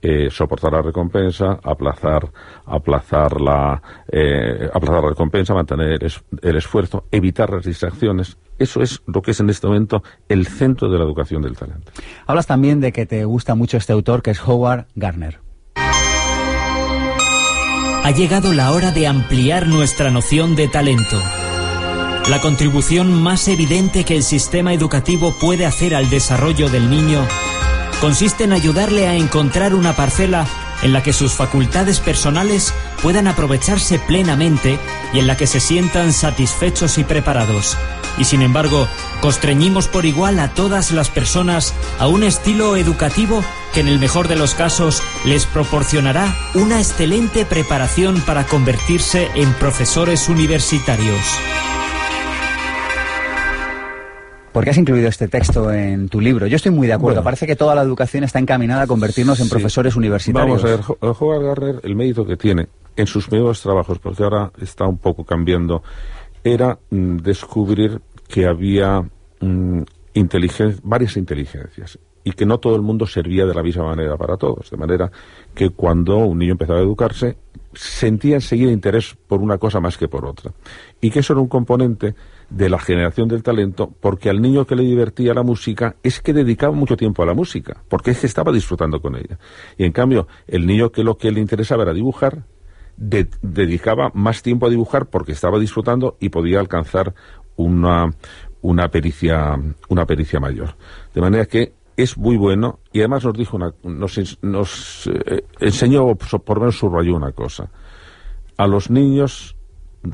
[0.00, 2.32] eh, soportar la recompensa, aplazar,
[2.64, 6.02] aplazar la, eh, aplazar la recompensa, mantener
[6.40, 8.38] el, esfuerzo, evitar las distracciones.
[8.58, 11.92] Eso es lo que es en este momento el centro de la educación del talento.
[12.26, 15.41] Hablas también de que te gusta mucho este autor, que es Howard Gardner.
[18.04, 21.22] Ha llegado la hora de ampliar nuestra noción de talento.
[22.28, 27.26] La contribución más evidente que el sistema educativo puede hacer al desarrollo del niño
[28.02, 30.44] consiste en ayudarle a encontrar una parcela
[30.82, 34.78] en la que sus facultades personales puedan aprovecharse plenamente
[35.12, 37.76] y en la que se sientan satisfechos y preparados.
[38.18, 38.86] Y sin embargo,
[39.20, 43.42] constreñimos por igual a todas las personas a un estilo educativo
[43.74, 49.52] que en el mejor de los casos les proporcionará una excelente preparación para convertirse en
[49.54, 51.38] profesores universitarios.
[54.52, 56.46] ¿Por qué has incluido este texto en tu libro?
[56.46, 57.24] Yo estoy muy de acuerdo.
[57.24, 60.62] Parece que toda la educación está encaminada a convertirnos en profesores universitarios.
[60.62, 64.52] Vamos a ver, Howard Gardner, el mérito que tiene en sus nuevos trabajos, porque ahora
[64.60, 65.82] está un poco cambiando,
[66.44, 69.02] era mm, descubrir que había
[69.40, 69.82] mm,
[70.82, 74.70] varias inteligencias y que no todo el mundo servía de la misma manera para todos.
[74.70, 75.10] De manera
[75.54, 77.36] que cuando un niño empezaba a educarse,
[77.74, 80.52] sentía enseguida interés por una cosa más que por otra.
[81.00, 82.14] Y que eso era un componente
[82.48, 86.32] de la generación del talento, porque al niño que le divertía la música es que
[86.32, 89.38] dedicaba mucho tiempo a la música, porque es que estaba disfrutando con ella.
[89.78, 92.44] Y en cambio, el niño que lo que le interesaba era dibujar,
[93.02, 97.14] dedicaba más tiempo a dibujar porque estaba disfrutando y podía alcanzar
[97.56, 98.10] una,
[98.60, 100.76] una pericia, una pericia mayor.
[101.14, 106.14] De manera que es muy bueno y además nos dijo una, nos, nos eh, enseñó
[106.14, 107.70] por menos subrayó una cosa
[108.56, 109.56] a los niños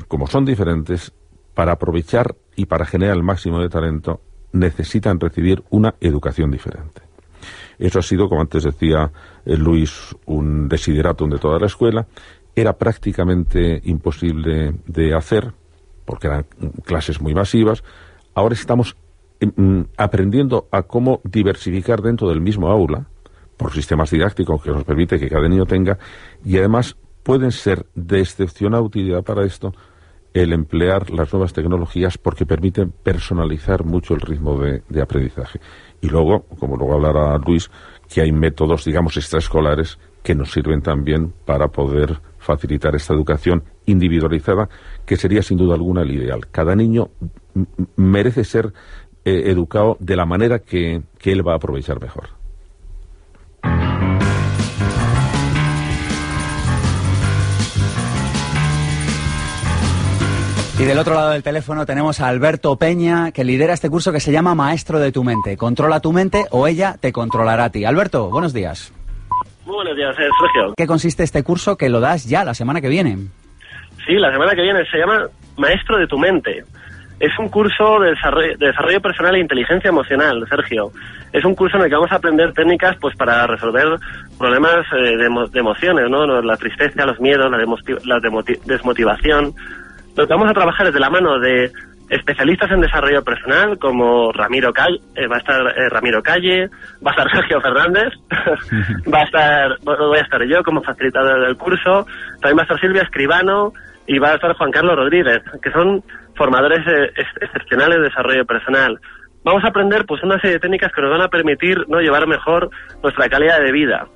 [0.07, 1.13] como son diferentes
[1.53, 4.21] para aprovechar y para generar el máximo de talento,
[4.53, 7.01] necesitan recibir una educación diferente.
[7.77, 9.11] Eso ha sido, como antes decía
[9.45, 12.07] eh, Luis, un desideratum de toda la escuela.
[12.55, 15.53] Era prácticamente imposible de hacer,
[16.05, 16.45] porque eran
[16.83, 17.83] clases muy masivas.
[18.33, 18.95] Ahora estamos
[19.39, 23.07] em, mm, aprendiendo a cómo diversificar dentro del mismo aula,
[23.57, 25.97] por sistemas didácticos que nos permite que cada niño tenga,
[26.45, 29.73] y además pueden ser de excepcional utilidad para esto
[30.33, 35.59] el emplear las nuevas tecnologías porque permiten personalizar mucho el ritmo de, aprendizaje.
[36.01, 37.69] Y luego, como luego hablará Luis,
[38.07, 42.21] que hay métodos, digamos, extraescolares que nos sirven también para poder
[42.55, 44.69] facilitar esta educación individualizada,
[45.05, 46.47] que sería sin duda alguna el ideal.
[46.51, 47.09] Cada niño
[47.95, 48.73] merece ser
[49.23, 52.39] eh, educado de la manera que él va a aprovechar mejor.
[60.79, 64.21] Y del otro lado del teléfono tenemos a Alberto Peña, que lidera este curso que
[64.21, 65.57] se llama Maestro de tu mente.
[65.57, 67.83] Controla tu mente o ella te controlará a ti.
[67.83, 68.93] Alberto, buenos días.
[69.69, 70.73] Muy buenos días, eh, Sergio.
[70.75, 73.17] ¿Qué consiste este curso que lo das ya la semana que viene?
[74.03, 75.27] Sí, la semana que viene se llama
[75.57, 76.63] Maestro de tu mente.
[77.19, 78.15] Es un curso de
[78.57, 80.89] desarrollo, personal e inteligencia emocional, Sergio.
[81.31, 83.85] Es un curso en el que vamos a aprender técnicas pues para resolver
[84.39, 86.25] problemas eh, de, emociones, ¿no?
[86.41, 87.59] La tristeza, los miedos, la,
[88.05, 88.19] la
[88.65, 89.53] desmotivación,
[90.15, 91.71] lo que vamos a trabajar es de la mano de
[92.09, 96.69] especialistas en desarrollo personal como Ramiro Calle, eh, va a estar eh, Ramiro Calle,
[97.05, 98.13] va a estar Sergio Fernández,
[99.13, 102.05] va a estar, voy a estar yo como facilitador del curso,
[102.41, 103.73] también va a estar Silvia Escribano
[104.07, 106.03] y va a estar Juan Carlos Rodríguez, que son
[106.35, 108.99] formadores eh, excepcionales de desarrollo personal.
[109.43, 112.27] Vamos a aprender pues una serie de técnicas que nos van a permitir no llevar
[112.27, 112.69] mejor
[113.03, 114.07] nuestra calidad de vida.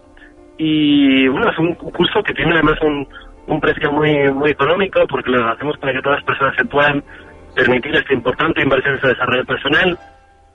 [0.58, 3.08] Y bueno, es un curso que tiene además un,
[3.48, 7.04] un precio muy muy económico porque lo hacemos para que todas las personas se puedan
[7.56, 9.98] permitir esta importante inversión en su desarrollo personal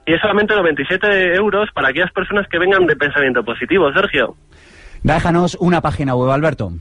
[0.07, 4.37] y es solamente 97 euros para aquellas personas que vengan de pensamiento positivo, Sergio.
[5.03, 6.73] Déjanos una página web, Alberto.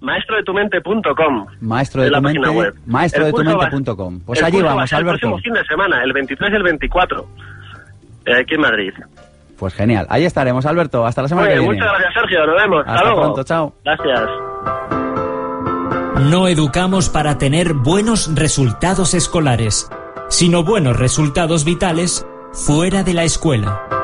[0.00, 4.20] Maestrodetumente.com Maestro de, tu mente, maestro de tu mente.com.
[4.26, 5.26] Pues allí vamos, Alberto.
[5.26, 7.26] El próximo fin de semana, el 23 y el 24,
[8.26, 8.92] eh, aquí en Madrid.
[9.58, 11.06] Pues genial, ahí estaremos, Alberto.
[11.06, 11.74] Hasta la semana que viene.
[11.74, 12.46] Muchas gracias, Sergio.
[12.46, 12.84] Nos vemos.
[12.84, 13.20] Hasta, luego.
[13.20, 13.74] pronto, chao.
[13.84, 15.01] Gracias.
[16.30, 19.90] No educamos para tener buenos resultados escolares,
[20.28, 24.01] sino buenos resultados vitales fuera de la escuela.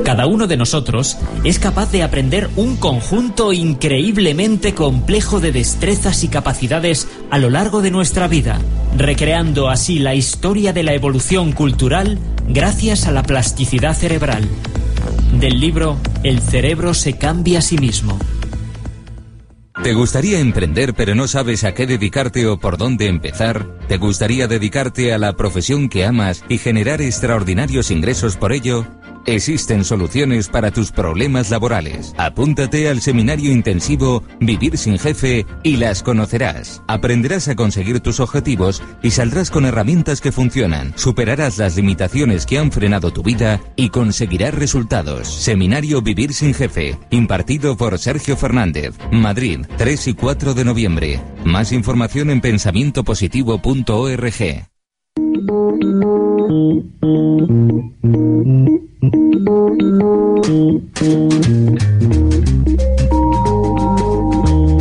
[0.09, 6.29] Cada uno de nosotros es capaz de aprender un conjunto increíblemente complejo de destrezas y
[6.29, 8.59] capacidades a lo largo de nuestra vida,
[8.97, 12.19] recreando así la historia de la evolución cultural
[12.49, 14.49] gracias a la plasticidad cerebral.
[15.39, 18.19] Del libro El cerebro se cambia a sí mismo.
[19.83, 23.77] ¿Te gustaría emprender pero no sabes a qué dedicarte o por dónde empezar?
[23.89, 28.87] ¿Te gustaría dedicarte a la profesión que amas y generar extraordinarios ingresos por ello?
[29.27, 32.15] Existen soluciones para tus problemas laborales.
[32.17, 36.83] Apúntate al seminario intensivo Vivir sin jefe y las conocerás.
[36.87, 40.93] Aprenderás a conseguir tus objetivos y saldrás con herramientas que funcionan.
[40.97, 45.29] Superarás las limitaciones que han frenado tu vida y conseguirás resultados.
[45.29, 51.21] Seminario Vivir sin jefe, impartido por Sergio Fernández, Madrid, 3 y 4 de noviembre.
[51.45, 54.78] Más información en pensamientopositivo.org.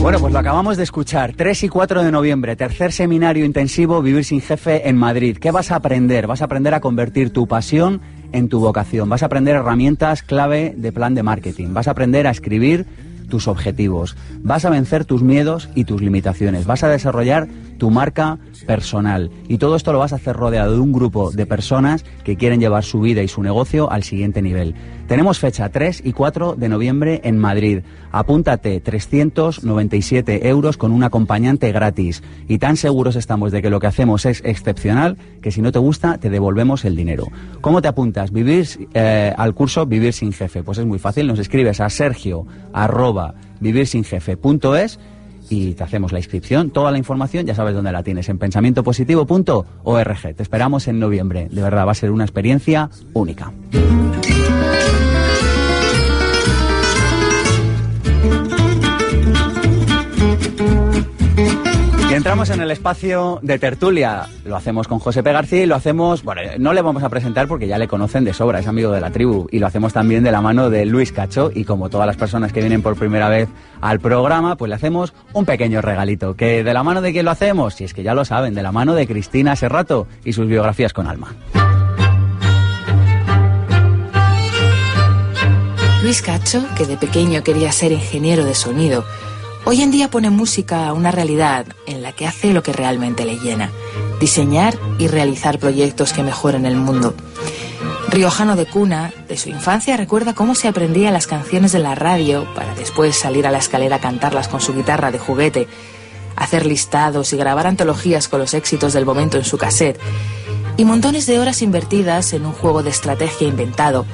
[0.02, 1.34] Bueno, pues lo acabamos de escuchar.
[1.36, 5.38] 3 y 4 de noviembre, tercer seminario intensivo Vivir sin jefe en Madrid.
[5.38, 6.28] ¿Qué vas a aprender?
[6.28, 9.10] Vas a aprender a convertir tu pasión en tu vocación.
[9.10, 11.74] Vas a aprender herramientas clave de plan de marketing.
[11.74, 12.86] Vas a aprender a escribir
[13.30, 14.16] tus objetivos.
[14.42, 16.66] Vas a vencer tus miedos y tus limitaciones.
[16.66, 19.32] Vas a desarrollar tu marca personal.
[19.48, 22.60] Y todo esto lo vas a hacer rodeado de un grupo de personas que quieren
[22.60, 24.76] llevar su vida y su negocio al siguiente nivel.
[25.08, 27.80] Tenemos fecha 3 y 4 de noviembre en Madrid.
[28.12, 32.24] Apúntate 397 euros con un acompañante gratis.
[32.50, 35.80] Y tan seguros estamos de que lo que hacemos es excepcional que si no te
[35.80, 37.28] gusta te devolvemos el dinero.
[37.62, 38.32] ¿Cómo te apuntas?
[38.32, 40.64] Vivir eh, al curso Vivir sin Jefe.
[40.64, 41.28] Pues es muy fácil.
[41.28, 45.00] Nos escribes a sergio arroba vivirsinjefe.es
[45.50, 46.70] y te hacemos la inscripción.
[46.70, 50.36] Toda la información ya sabes dónde la tienes, en pensamientopositivo.org.
[50.36, 51.48] Te esperamos en noviembre.
[51.52, 53.52] De verdad, va a ser una experiencia única.
[62.18, 64.28] Entramos en el espacio de tertulia.
[64.44, 65.32] Lo hacemos con José P.
[65.32, 68.34] García y lo hacemos, bueno, no le vamos a presentar porque ya le conocen de
[68.34, 69.48] sobra, es amigo de la tribu.
[69.52, 71.52] Y lo hacemos también de la mano de Luis Cacho.
[71.54, 73.50] Y como todas las personas que vienen por primera vez
[73.82, 76.36] al programa, pues le hacemos un pequeño regalito.
[76.36, 77.76] ¿Que de la mano de quién lo hacemos?
[77.76, 80.94] Si es que ya lo saben, de la mano de Cristina Serrato y sus biografías
[80.94, 81.36] con alma.
[86.02, 89.04] Luis Cacho, que de pequeño quería ser ingeniero de sonido,
[89.68, 93.26] hoy en día pone música a una realidad en la que hace lo que realmente
[93.26, 93.70] le llena,
[94.18, 97.14] diseñar y realizar proyectos que mejoren el mundo.
[98.08, 102.48] Riojano de cuna, de su infancia recuerda cómo se aprendía las canciones de la radio
[102.56, 105.68] para después salir a la escalera a cantarlas con su guitarra de juguete,
[106.38, 110.00] hacer listados y grabar antologías con los éxitos del momento en su cassette,
[110.78, 114.06] y montones de horas invertidas en un juego de estrategia inventado,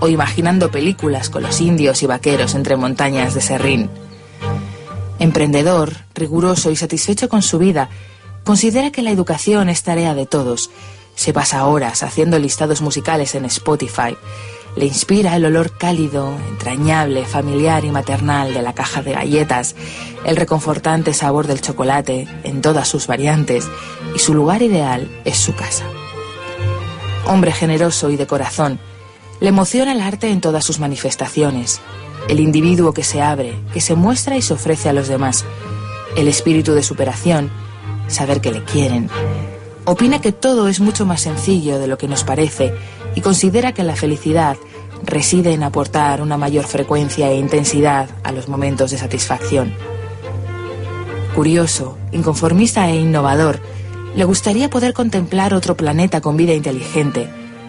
[0.00, 3.88] o imaginando películas con los indios y vaqueros entre montañas de serrín.
[5.18, 7.88] Emprendedor, riguroso y satisfecho con su vida,
[8.44, 10.70] considera que la educación es tarea de todos.
[11.16, 14.16] Se pasa horas haciendo listados musicales en Spotify.
[14.76, 19.74] Le inspira el olor cálido, entrañable, familiar y maternal de la caja de galletas,
[20.24, 23.68] el reconfortante sabor del chocolate en todas sus variantes,
[24.14, 25.84] y su lugar ideal es su casa.
[27.26, 28.78] Hombre generoso y de corazón,
[29.40, 31.80] Le emociona el arte en todas sus manifestaciones,
[32.28, 35.44] el individuo que se abre, que se muestra y se ofrece a los demás,
[36.16, 37.50] el espíritu de superación,
[38.06, 39.08] saber que le quieren.
[39.84, 42.74] Opina que todo es mucho más sencillo de lo que nos parece
[43.14, 44.56] y considera que la felicidad
[45.02, 49.72] reside en aportar una mayor frecuencia e intensidad a los momentos de satisfacción.
[51.34, 53.60] Curioso, inconformista e innovador,
[54.14, 57.28] le gustaría poder contemplar otro planeta con vida inteligente.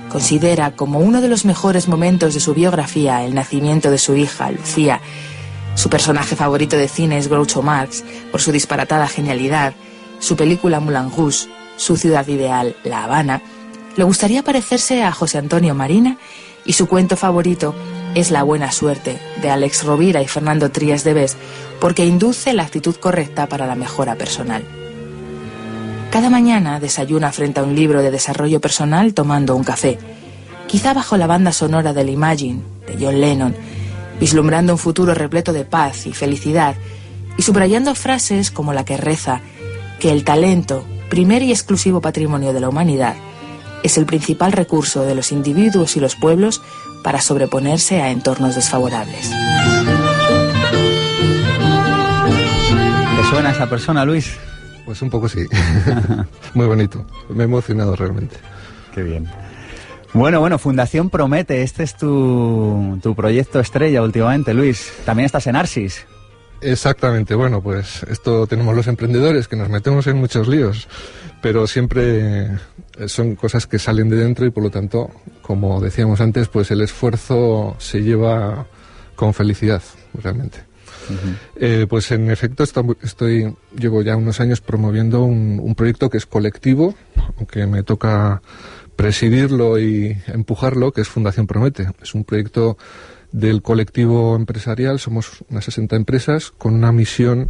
[0.09, 4.51] Considera como uno de los mejores momentos de su biografía el nacimiento de su hija,
[4.51, 5.01] Lucía.
[5.75, 9.73] Su personaje favorito de cine es Groucho Marx, por su disparatada genialidad,
[10.19, 13.41] su película Moulin Rouge, su ciudad ideal, La Habana.
[13.95, 16.17] Le gustaría parecerse a José Antonio Marina
[16.65, 17.75] y su cuento favorito
[18.15, 21.37] es La buena suerte, de Alex Rovira y Fernando Trías de Bes,
[21.79, 24.63] porque induce la actitud correcta para la mejora personal.
[26.11, 29.99] Cada mañana desayuna frente a un libro de desarrollo personal tomando un café,
[30.67, 33.55] quizá bajo la banda sonora del Imagine de John Lennon,
[34.19, 36.75] vislumbrando un futuro repleto de paz y felicidad
[37.37, 39.41] y subrayando frases como la que reza
[39.99, 43.15] que el talento, primer y exclusivo patrimonio de la humanidad,
[43.83, 46.61] es el principal recurso de los individuos y los pueblos
[47.03, 49.29] para sobreponerse a entornos desfavorables.
[53.15, 54.37] ¿Te suena esa persona, Luis?
[54.89, 55.45] Pues un poco sí.
[56.55, 57.05] Muy bonito.
[57.29, 58.37] Me he emocionado realmente.
[58.91, 59.29] Qué bien.
[60.13, 64.91] Bueno, bueno, Fundación Promete, este es tu, tu proyecto estrella últimamente, Luis.
[65.05, 66.07] También estás en Arsis.
[66.61, 70.87] Exactamente, bueno, pues esto tenemos los emprendedores que nos metemos en muchos líos,
[71.39, 72.57] pero siempre eh,
[73.05, 75.11] son cosas que salen de dentro y por lo tanto,
[75.43, 78.65] como decíamos antes, pues el esfuerzo se lleva
[79.15, 79.83] con felicidad,
[80.15, 80.68] realmente.
[81.55, 86.95] Eh, pues en efecto estoy, llevo ya unos años promoviendo un, proyecto que es colectivo,
[87.37, 88.41] aunque me toca
[88.95, 91.87] presidirlo y empujarlo, que es Fundación Promete.
[92.01, 92.77] Es un proyecto
[93.31, 97.49] del colectivo empresarial, somos unas 60 empresas con una misión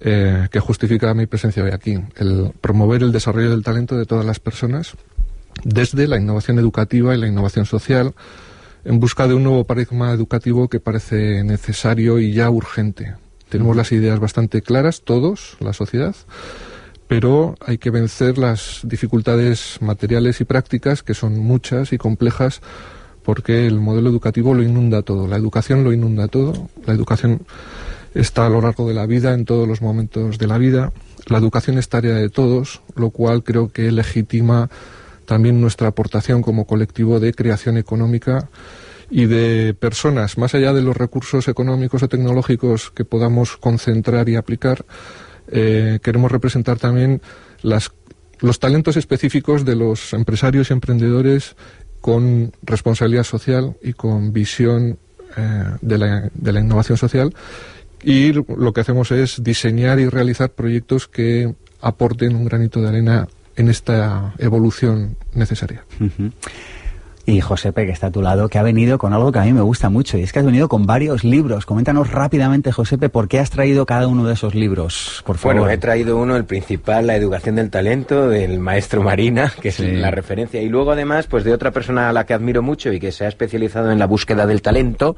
[0.00, 4.26] eh, que justifica mi presencia hoy aquí, el promover el desarrollo del talento de todas
[4.26, 4.96] las personas
[5.62, 8.14] desde la innovación educativa y la innovación social,
[8.84, 13.14] en busca de un nuevo paradigma educativo que parece necesario y ya urgente.
[13.48, 16.14] Tenemos las ideas bastante claras, todos, la sociedad,
[17.08, 22.60] pero hay que vencer las dificultades materiales y prácticas, que son muchas y complejas,
[23.22, 27.46] porque el modelo educativo lo inunda todo, la educación lo inunda todo, la educación
[28.14, 30.92] está a lo largo de la vida, en todos los momentos de la vida,
[31.26, 34.68] la educación es tarea de todos, lo cual creo que legitima
[35.24, 38.48] también nuestra aportación como colectivo de creación económica
[39.10, 44.36] y de personas, más allá de los recursos económicos o tecnológicos que podamos concentrar y
[44.36, 44.84] aplicar,
[45.48, 47.20] eh, queremos representar también
[47.62, 47.92] las,
[48.40, 51.56] los talentos específicos de los empresarios y emprendedores
[52.00, 54.98] con responsabilidad social y con visión
[55.36, 57.34] eh, de, la, de la innovación social.
[58.02, 63.28] Y lo que hacemos es diseñar y realizar proyectos que aporten un granito de arena
[63.56, 65.84] en esta evolución necesaria.
[67.26, 69.52] Y Josepe, que está a tu lado, que ha venido con algo que a mí
[69.54, 71.64] me gusta mucho, y es que has venido con varios libros.
[71.64, 75.56] Coméntanos rápidamente, Josepe, por qué has traído cada uno de esos libros, por favor.
[75.56, 79.80] Bueno, he traído uno, el principal, La educación del talento, del maestro Marina, que es
[79.80, 83.00] la referencia, y luego además, pues de otra persona a la que admiro mucho y
[83.00, 85.16] que se ha especializado en la búsqueda del talento,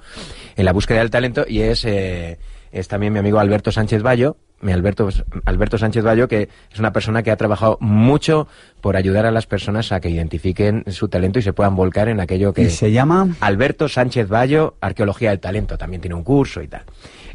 [0.57, 1.85] en la búsqueda del talento, y es...
[1.85, 2.39] Eh,
[2.79, 5.09] es también mi amigo Alberto Sánchez Bayo, mi Alberto,
[5.45, 8.49] Alberto Sánchez Bayo, que es una persona que ha trabajado mucho
[8.81, 12.21] por ayudar a las personas a que identifiquen su talento y se puedan volcar en
[12.21, 12.63] aquello que...
[12.63, 13.29] ¿Y se llama?
[13.41, 16.85] Alberto Sánchez Bayo, Arqueología del Talento, también tiene un curso y tal.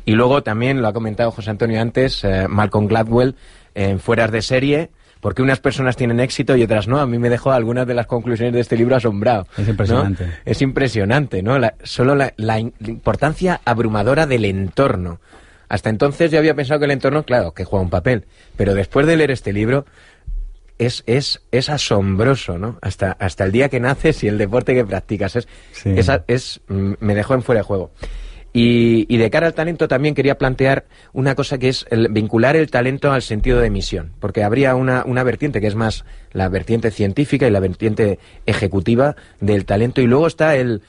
[0.05, 3.35] Y luego también, lo ha comentado José Antonio antes, eh, Malcolm Gladwell,
[3.75, 4.89] en Fueras de Serie,
[5.21, 6.99] porque unas personas tienen éxito y otras no.
[6.99, 9.47] A mí me dejó algunas de las conclusiones de este libro asombrado.
[9.57, 10.25] Es impresionante.
[10.43, 11.57] Es impresionante, ¿no?
[11.83, 15.19] solo la importancia abrumadora del entorno.
[15.71, 18.25] Hasta entonces yo había pensado que el entorno, claro, que juega un papel,
[18.57, 19.85] pero después de leer este libro
[20.77, 22.77] es, es, es asombroso, ¿no?
[22.81, 25.37] Hasta, hasta el día que naces y el deporte que practicas.
[25.37, 25.47] Es,
[26.27, 27.91] es, mm, me dejó en fuera de juego.
[28.53, 32.69] Y, y, de cara al talento también quería plantear una cosa que es vincular el
[32.69, 36.91] talento al sentido de misión, porque habría una, una vertiente que es más la vertiente
[36.91, 40.81] científica y la vertiente ejecutiva del talento, y luego está el,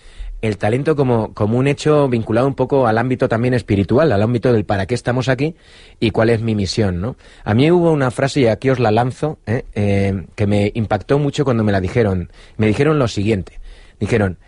[0.43, 4.53] el talento como, como un hecho vinculado un poco al ámbito también espiritual, al ámbito
[4.53, 5.55] del para qué estamos aquí
[6.01, 7.17] y cuál es mi misión, ¿no?
[7.45, 9.65] A mí hubo una frase, y aquí os la lanzo, ¿eh?
[9.75, 12.33] Eh, que me impactó mucho cuando me la dijeron.
[12.57, 13.61] Me dijeron lo siguiente.
[14.01, 14.39] Dijeron,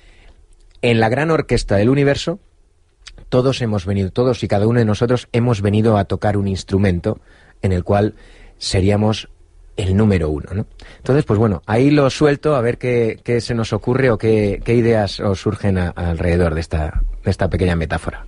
[0.83, 2.41] en la gran orquesta del universo,
[3.29, 7.19] todos hemos venido, todos y cada uno de nosotros hemos venido a tocar un instrumento
[7.63, 8.15] en el cual
[8.59, 9.29] seríamos
[9.77, 10.67] el número uno, ¿no?
[10.99, 14.61] Entonces, pues bueno, ahí lo suelto a ver qué, qué se nos ocurre o qué,
[14.65, 18.25] qué ideas os surgen a- alrededor de esta, de esta pequeña metáfora.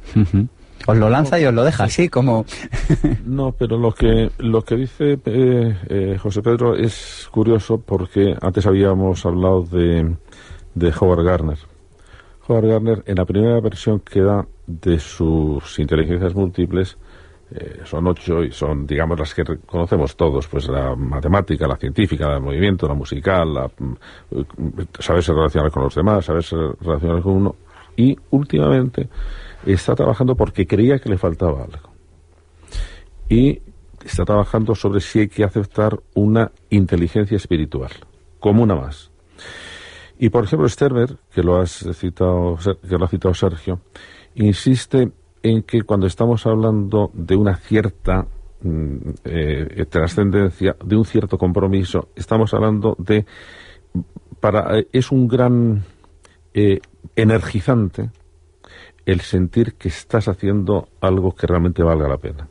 [0.89, 2.45] Os lo lanza y os lo deja así, como...
[3.24, 8.66] No, pero lo que lo que dice eh, eh, José Pedro es curioso porque antes
[8.66, 10.16] habíamos hablado de,
[10.74, 11.59] de Howard Gardner.
[12.49, 16.96] Howard Gardner, en la primera versión que da de sus inteligencias múltiples,
[17.50, 22.28] eh, son ocho y son, digamos, las que conocemos todos, pues la matemática, la científica,
[22.28, 23.92] la movimiento, la musical, la, mm,
[24.32, 24.44] eh,
[24.98, 27.56] saberse relacionar con los demás, saberse relacionar con uno.
[27.96, 29.08] Y últimamente
[29.64, 31.96] está trabajando porque creía que le faltaba algo
[33.28, 33.60] y
[34.04, 37.90] está trabajando sobre si hay que aceptar una inteligencia espiritual,
[38.40, 39.10] como una más.
[40.18, 43.80] Y por ejemplo, Sterber, que lo, has citado, que lo ha citado Sergio,
[44.37, 45.11] insiste
[45.43, 48.26] en que cuando estamos hablando de una cierta
[48.62, 53.24] mm, eh, trascendencia, de un cierto compromiso, estamos hablando de.
[54.41, 55.82] Para, eh, es un gran
[56.55, 56.80] eh,
[57.14, 58.11] energizante
[59.07, 62.49] el sentir que estás haciendo algo que realmente valga la pena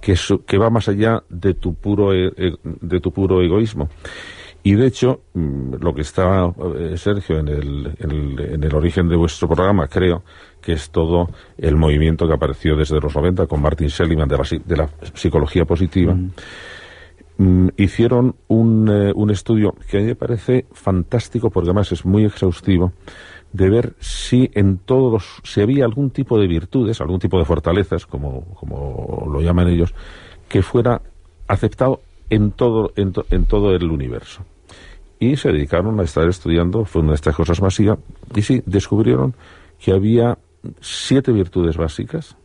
[0.00, 3.88] que, su- que va más allá de tu puro e- e- de tu puro egoísmo
[4.62, 6.52] y de hecho mm, lo que está
[6.96, 10.22] Sergio en el, en el en el origen de vuestro programa creo
[10.60, 14.44] que es todo el movimiento que apareció desde los 90 con Martin Seligman de la,
[14.64, 16.16] de la psicología positiva
[17.40, 22.04] Mm, hicieron un, eh, un estudio que a mí me parece fantástico porque además es
[22.04, 22.92] muy exhaustivo
[23.52, 27.44] de ver si en todos los- si había algún tipo de virtudes, algún tipo de
[27.44, 29.94] fortalezas, como, como lo llaman ellos,
[30.48, 31.00] que fuera
[31.46, 34.42] aceptado en todo, en, to- en todo el universo.
[35.20, 38.00] Y se dedicaron a estar estudiando, fue una de estas cosas masivas,
[38.34, 39.32] y sí, descubrieron
[39.78, 40.36] que había
[40.80, 42.36] siete virtudes básicas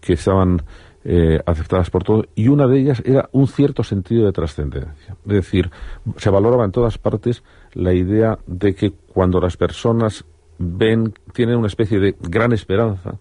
[0.00, 0.62] que estaban
[1.04, 5.16] eh, aceptadas por todos y una de ellas era un cierto sentido de trascendencia.
[5.26, 5.70] Es decir,
[6.16, 7.42] se valoraba en todas partes
[7.72, 10.24] la idea de que cuando las personas
[10.58, 13.18] ven, tienen una especie de gran esperanza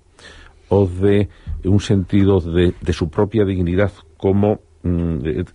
[0.68, 1.30] o de
[1.64, 4.60] un sentido de, de su propia dignidad como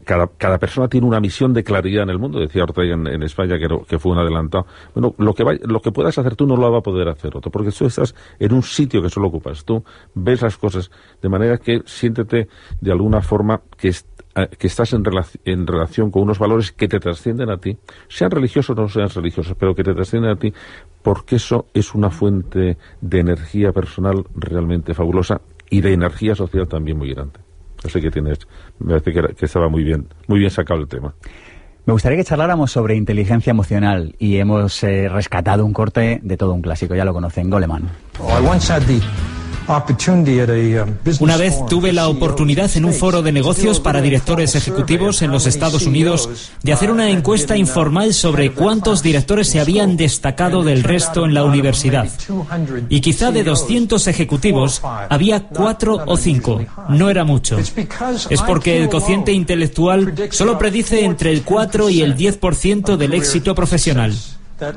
[0.04, 3.58] cada, cada persona tiene una misión de claridad en el mundo, decía Ortega en, España
[3.58, 4.66] que, que fue un adelantado.
[4.94, 7.36] Bueno, lo que, vay- lo que puedas hacer tú no lo va a poder hacer
[7.36, 9.82] otro, porque tú estás en un sitio que solo ocupas tú,
[10.14, 10.90] ves las cosas,
[11.22, 12.48] de manera que siéntete
[12.80, 15.02] de alguna forma que, eh, que estás en,
[15.44, 19.08] en relación con unos valores que te trascienden a ti, sean religiosos o no sean
[19.08, 20.52] religiosos, pero que te trascienden a ti,
[21.02, 26.98] porque eso es una fuente de energía personal realmente fabulosa y de energía social también
[26.98, 27.43] muy grande.
[27.84, 28.38] Sé que tienes,
[28.78, 31.14] me parece que, que estaba muy bien, muy bien sacado el tema.
[31.86, 36.54] Me gustaría que charláramos sobre inteligencia emocional y hemos eh, rescatado un corte de todo
[36.54, 37.90] un clásico, ya lo conocen, Goleman.
[41.20, 45.46] Una vez tuve la oportunidad en un foro de negocios para directores ejecutivos en los
[45.46, 46.28] Estados Unidos
[46.62, 51.44] de hacer una encuesta informal sobre cuántos directores se habían destacado del resto en la
[51.44, 52.08] universidad.
[52.88, 56.60] Y quizá de 200 ejecutivos había cuatro o cinco.
[56.88, 57.58] No era mucho.
[57.58, 63.54] Es porque el cociente intelectual solo predice entre el 4 y el 10% del éxito
[63.54, 64.14] profesional.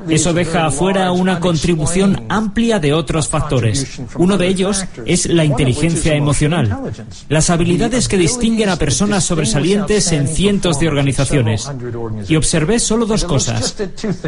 [0.08, 4.00] Eso deja afuera una contribución amplia de otros factores.
[4.16, 6.92] Uno de ellos es la inteligencia emocional.
[7.28, 11.70] Las habilidades que distinguen a personas sobresalientes en cientos de organizaciones.
[12.28, 13.76] Y observé solo dos cosas.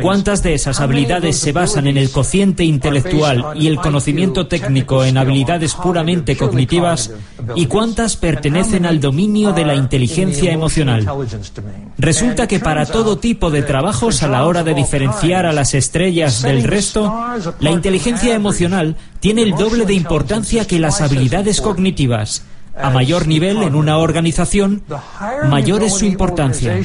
[0.00, 5.18] ¿Cuántas de esas habilidades se basan en el cociente intelectual y el conocimiento técnico en
[5.18, 7.10] habilidades puramente cognitivas?
[7.56, 11.10] ¿Y cuántas pertenecen al dominio de la inteligencia emocional?
[11.98, 16.42] Resulta que para todo tipo de trabajos a la hora de diferenciar a las estrellas
[16.42, 17.12] del resto,
[17.60, 22.44] la inteligencia emocional tiene el doble de importancia que las habilidades cognitivas.
[22.76, 24.82] A mayor nivel en una organización,
[25.48, 26.78] mayor es su importancia.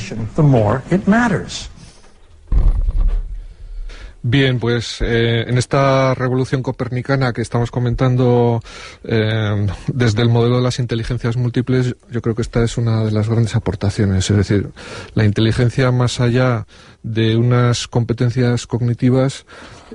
[4.28, 8.60] Bien, pues eh, en esta revolución copernicana que estamos comentando
[9.04, 13.12] eh, desde el modelo de las inteligencias múltiples, yo creo que esta es una de
[13.12, 14.28] las grandes aportaciones.
[14.32, 14.72] Es decir,
[15.14, 16.66] la inteligencia más allá
[17.04, 19.46] de unas competencias cognitivas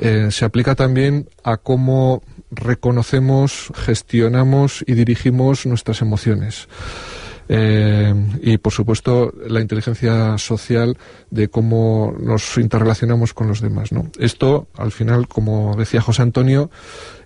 [0.00, 2.22] eh, se aplica también a cómo
[2.52, 6.68] reconocemos, gestionamos y dirigimos nuestras emociones.
[7.52, 10.96] Eh, y por supuesto la inteligencia social
[11.30, 13.90] de cómo nos interrelacionamos con los demás.
[13.90, 14.08] ¿no?
[14.20, 16.70] Esto, al final, como decía José Antonio,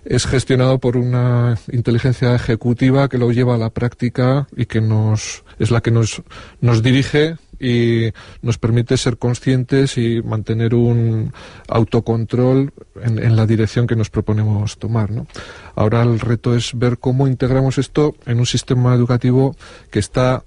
[0.03, 5.43] es gestionado por una inteligencia ejecutiva que lo lleva a la práctica y que nos
[5.59, 6.23] es la que nos,
[6.59, 8.13] nos dirige y
[8.43, 11.33] nos permite ser conscientes y mantener un
[11.67, 15.09] autocontrol en, la dirección que nos proponemos tomar.
[15.09, 15.25] ¿no?
[15.73, 19.55] Ahora el reto es ver cómo integramos esto en un sistema educativo
[19.89, 20.43] que está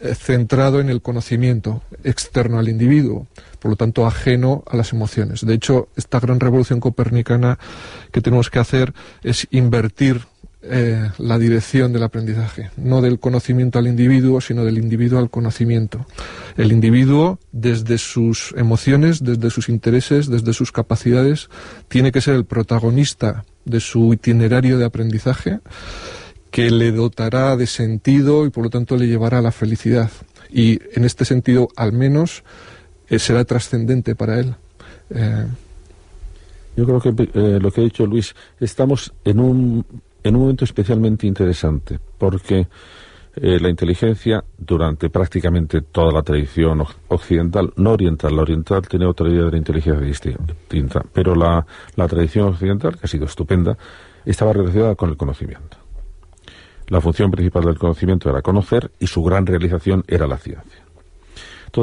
[0.00, 3.26] eh, centrado en el conocimiento externo al individuo,
[3.58, 5.44] por lo tanto ajeno a las emociones.
[5.44, 7.58] De hecho, esta gran revolución copernicana
[8.10, 10.22] que tenemos que hacer es invertir
[10.60, 16.04] eh, la dirección del aprendizaje, no del conocimiento al individuo, sino del individuo al conocimiento.
[16.56, 21.48] El individuo, desde sus emociones, desde sus intereses, desde sus capacidades,
[21.86, 25.60] tiene que ser el protagonista de su itinerario de aprendizaje
[26.50, 30.10] que le dotará de sentido y por lo tanto le llevará a la felicidad.
[30.50, 32.42] Y en este sentido, al menos,
[33.08, 34.56] eh, será trascendente para él.
[35.10, 35.46] Eh,
[36.76, 39.84] Yo creo que lo que ha dicho Luis, estamos en un
[40.22, 42.66] en un momento especialmente interesante, porque
[43.36, 49.28] eh, la inteligencia, durante prácticamente toda la tradición occidental, no oriental, la oriental tiene otra
[49.28, 51.64] idea de la inteligencia distinta, pero la,
[51.94, 53.76] la tradición occidental, que ha sido estupenda,
[54.24, 55.76] estaba relacionada con el conocimiento.
[56.88, 60.88] La función principal del conocimiento era conocer y su gran realización era la ciencia.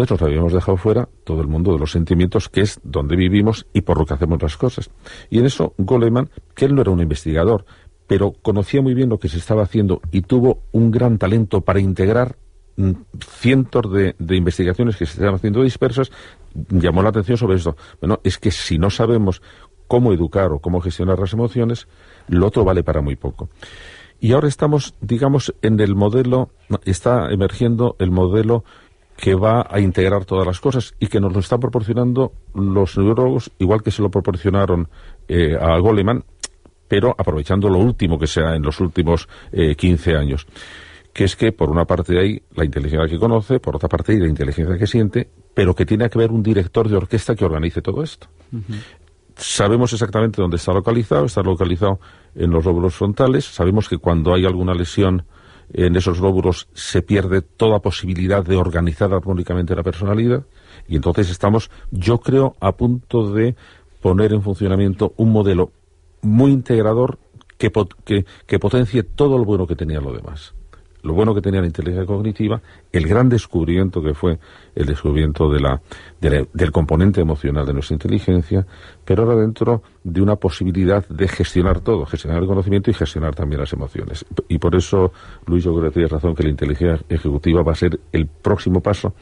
[0.03, 3.65] Eso lo habíamos dejado fuera, todo el mundo de los sentimientos, que es donde vivimos
[3.73, 4.89] y por lo que hacemos las cosas.
[5.29, 7.65] Y en eso Goleman, que él no era un investigador,
[8.07, 11.79] pero conocía muy bien lo que se estaba haciendo y tuvo un gran talento para
[11.79, 12.37] integrar
[12.77, 16.11] mm, cientos de, investigaciones que se estaban haciendo dispersas,
[16.69, 17.75] llamó la atención sobre esto.
[17.99, 19.41] Bueno, es que si no sabemos
[19.87, 21.87] cómo educar o cómo gestionar las emociones,
[22.27, 23.49] lo otro vale para muy poco.
[24.19, 26.49] Y ahora estamos, digamos, en el modelo,
[26.85, 28.63] está emergiendo el modelo
[29.17, 33.51] que va a integrar todas las cosas y que nos lo están proporcionando los neurólogos,
[33.59, 34.89] igual que se lo proporcionaron
[35.27, 36.23] eh, a Goleman,
[36.87, 40.47] pero aprovechando lo último que sea en los últimos eh, 15 años
[41.15, 44.19] que es que por una parte hay la inteligencia que conoce, por otra parte hay
[44.19, 47.81] la inteligencia que siente, pero que tiene que haber un director de orquesta que organice
[47.81, 48.27] todo esto.
[49.37, 52.01] Sabemos exactamente dónde está localizado, está localizado
[52.35, 55.23] en los lóbulos frontales, sabemos que cuando hay alguna lesión
[55.71, 60.43] en esos lóbulos se pierde toda posibilidad de organizar armónicamente la personalidad
[60.85, 63.55] y entonces estamos, yo creo, a punto de
[64.01, 65.71] poner en funcionamiento un modelo
[66.21, 67.19] muy integrador
[67.57, 67.71] que,
[68.45, 70.53] que, potencie todo lo bueno que tenía lo demás.
[71.03, 72.61] Lo bueno que tenía la inteligencia cognitiva,
[72.91, 74.39] el gran descubrimiento que fue
[74.73, 75.79] el descubrimiento de la,
[76.19, 78.65] del componente emocional de nuestra inteligencia,
[79.05, 83.61] pero ahora dentro de una posibilidad de gestionar todo, gestionar el conocimiento y gestionar también
[83.61, 84.25] las emociones.
[84.47, 85.11] Y por eso,
[85.45, 88.81] Luis, yo creo que tienes razón que la inteligencia ejecutiva va a ser el próximo
[88.81, 89.13] paso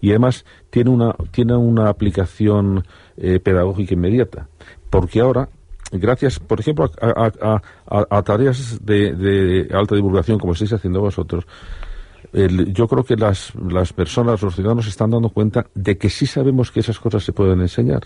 [0.00, 2.82] y además tiene una, tiene una aplicación
[3.18, 4.48] eh, pedagógica inmediata,
[4.88, 5.50] porque ahora
[5.92, 11.46] gracias, por ejemplo, a, tareas de, alta divulgación como estáis haciendo vosotros,
[12.32, 16.70] yo creo que las, las personas, los ciudadanos, están dando cuenta de que sí sabemos
[16.70, 18.02] que esas cosas se pueden enseñar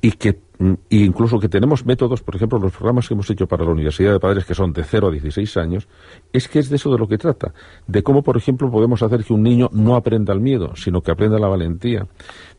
[0.00, 3.64] y que mm, incluso que tenemos métodos, por ejemplo, los programas que hemos hecho para
[3.64, 5.88] la Universidad de Padres, que son de 0 a 16 años,
[6.32, 7.52] es que es de eso de lo que trata,
[7.86, 11.10] de cómo, por ejemplo, podemos hacer que un niño no aprenda el miedo, sino que
[11.10, 12.06] aprenda la valentía,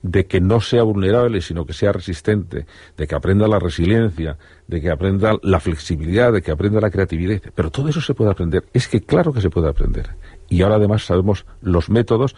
[0.02, 4.38] de que no sea vulnerable, sino que sea resistente, de que aprenda la resiliencia,
[4.68, 7.42] de que aprenda la flexibilidad, de que aprenda la creatividad.
[7.56, 8.66] Pero todo eso se puede aprender.
[8.74, 10.16] Es que claro que se puede aprender.
[10.50, 12.36] Y ahora además sabemos los métodos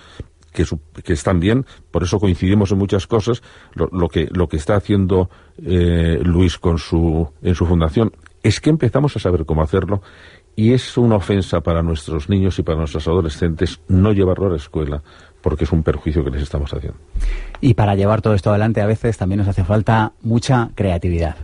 [0.51, 0.65] que,
[1.03, 3.43] que, están bien, por eso coincidimos en muchas cosas,
[3.73, 5.29] lo, que, lo que está haciendo
[5.63, 10.01] eh, Luis con su, en su fundación, es que empezamos a saber cómo hacerlo
[10.55, 14.57] y es una ofensa para nuestros niños y para nuestros adolescentes no llevarlo a la
[14.57, 15.03] escuela
[15.41, 16.99] porque es un perjuicio que les estamos haciendo.
[17.61, 21.35] Y para llevar todo esto adelante a veces también nos hace falta mucha creatividad.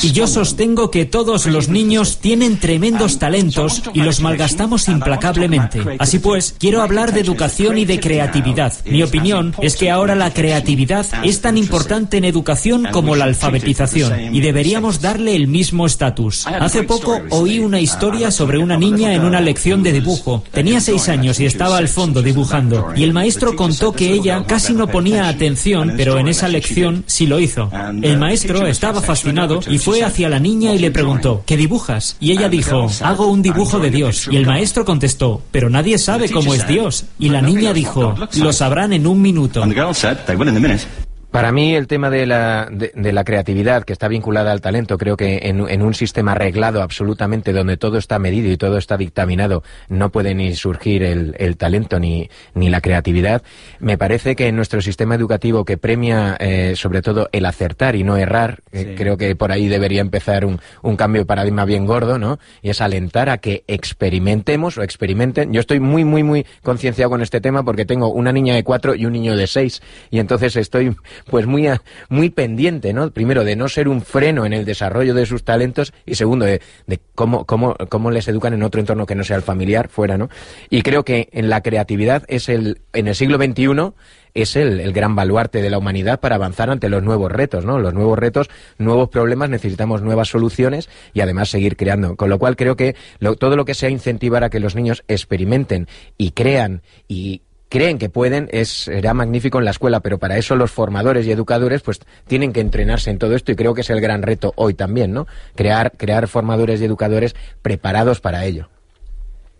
[0.00, 5.82] Y yo sostengo que todos los niños tienen tremendos talentos y los malgastamos implacablemente.
[5.98, 8.72] Así pues, quiero hablar de educación y de creatividad.
[8.84, 14.32] Mi opinión es que ahora la creatividad es tan importante en educación como la alfabetización
[14.32, 16.46] y deberíamos darle el mismo estatus.
[16.46, 20.44] Hace poco oí una historia sobre una niña en una lección de dibujo.
[20.52, 24.74] Tenía seis años y estaba al fondo dibujando y el maestro contó que ella casi
[24.74, 27.70] no ponía atención, pero en esa lección sí lo hizo.
[28.02, 32.16] El maestro estaba fascinado y fue hacia la niña y le preguntó, ¿qué dibujas?
[32.20, 34.28] Y ella dijo, hago un dibujo de Dios.
[34.30, 37.06] Y el maestro contestó, pero nadie sabe cómo es Dios.
[37.18, 39.62] Y la niña dijo, lo sabrán en un minuto.
[41.32, 45.16] Para mí el tema de la, de, la creatividad que está vinculada al talento, creo
[45.16, 50.10] que en, un sistema arreglado absolutamente donde todo está medido y todo está dictaminado, no
[50.10, 53.42] puede ni surgir el, talento ni, ni, la creatividad.
[53.80, 58.04] Me parece que en nuestro sistema educativo que premia eh, sobre todo el acertar y
[58.04, 61.86] no errar, eh, creo que por ahí debería empezar un, un cambio de paradigma bien
[61.86, 62.38] gordo, ¿no?
[62.60, 65.50] Y es alentar a que experimentemos o experimenten.
[65.50, 68.94] Yo estoy muy, muy, muy concienciado con este tema porque tengo una niña de cuatro
[68.94, 69.80] y un niño de seis
[70.10, 70.94] y entonces estoy
[71.30, 71.68] pues muy,
[72.08, 73.10] muy pendiente, ¿no?
[73.10, 76.60] Primero, de no ser un freno en el desarrollo de sus talentos y segundo, de,
[77.14, 80.28] cómo, cómo, cómo les educan en otro entorno que no sea el familiar, fuera, ¿no?
[80.70, 83.92] Y creo que en la creatividad es el, en el siglo XXI,
[84.34, 87.78] es el, el, gran baluarte de la humanidad para avanzar ante los nuevos retos, ¿no?
[87.78, 88.48] Los nuevos retos,
[88.78, 92.16] nuevos problemas, necesitamos nuevas soluciones y además seguir creando.
[92.16, 92.96] Con lo cual creo que
[93.38, 97.42] todo lo que sea incentivar a que los niños experimenten y crean y
[97.72, 101.32] creen que pueden, es, será magnífico en la escuela, pero para eso los formadores y
[101.32, 104.52] educadores pues tienen que entrenarse en todo esto y creo que es el gran reto
[104.56, 105.26] hoy también, ¿no?
[105.56, 108.68] Crear, crear formadores y educadores preparados para ello.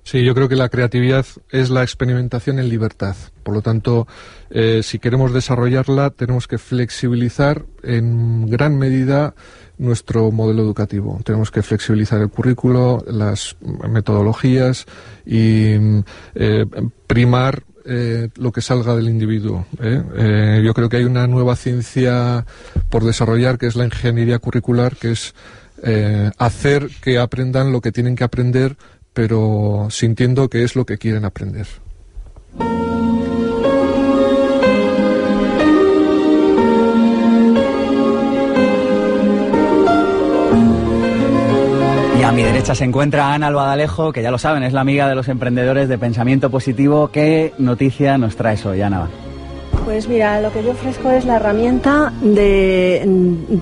[0.02, 3.16] Sí, yo creo que la creatividad es la experimentación en libertad.
[3.42, 4.06] Por lo tanto,
[4.50, 9.34] eh, si queremos desarrollarla, tenemos que flexibilizar en gran medida
[9.78, 11.18] nuestro modelo educativo.
[11.24, 13.56] Tenemos que flexibilizar el currículo, las
[13.88, 14.84] metodologías
[15.24, 15.76] y
[16.34, 16.66] eh,
[17.06, 19.66] primar eh, lo que salga del individuo.
[19.80, 22.44] yo creo que hay una nueva ciencia
[22.90, 25.34] por desarrollar que es la ingeniería curricular, que es
[26.38, 28.76] hacer que aprendan lo que tienen que aprender
[29.12, 31.66] pero sintiendo que es lo que quieren aprender.
[42.32, 45.14] A mi derecha se encuentra Ana Albadalejo, que ya lo saben, es la amiga de
[45.14, 47.08] los emprendedores de pensamiento positivo.
[47.08, 49.10] ¿Qué noticia nos traes hoy, Ana?
[49.84, 53.06] Pues mira, lo que yo ofrezco es la herramienta de,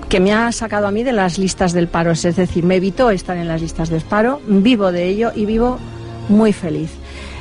[0.09, 2.13] que me ha sacado a mí de las listas del paro.
[2.13, 5.79] Es decir, me evitó estar en las listas del paro, vivo de ello y vivo
[6.29, 6.93] muy feliz.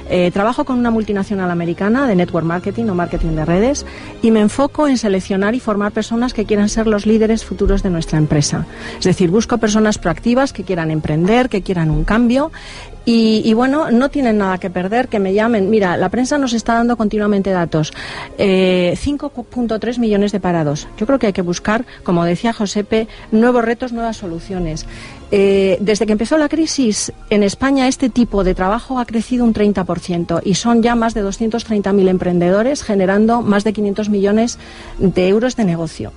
[0.09, 3.85] Eh, trabajo con una multinacional americana de network marketing o marketing de redes
[4.21, 7.89] y me enfoco en seleccionar y formar personas que quieran ser los líderes futuros de
[7.89, 8.65] nuestra empresa.
[8.97, 12.51] Es decir, busco personas proactivas que quieran emprender, que quieran un cambio
[13.11, 15.71] y, bueno, no tienen nada que perder, que me llamen.
[15.71, 17.91] Mira, la prensa nos está dando continuamente datos.
[18.37, 20.87] 5.3 eh, millones de parados.
[20.95, 24.85] Yo creo que hay que buscar, como decía Josepe, nuevos retos, nuevas soluciones.
[25.31, 29.53] Eh, desde que empezó la crisis en España este tipo de trabajo ha crecido un
[29.53, 34.57] 30% y son ya más de 230.000 emprendedores generando más de 500 millones
[34.97, 36.11] de euros de negocio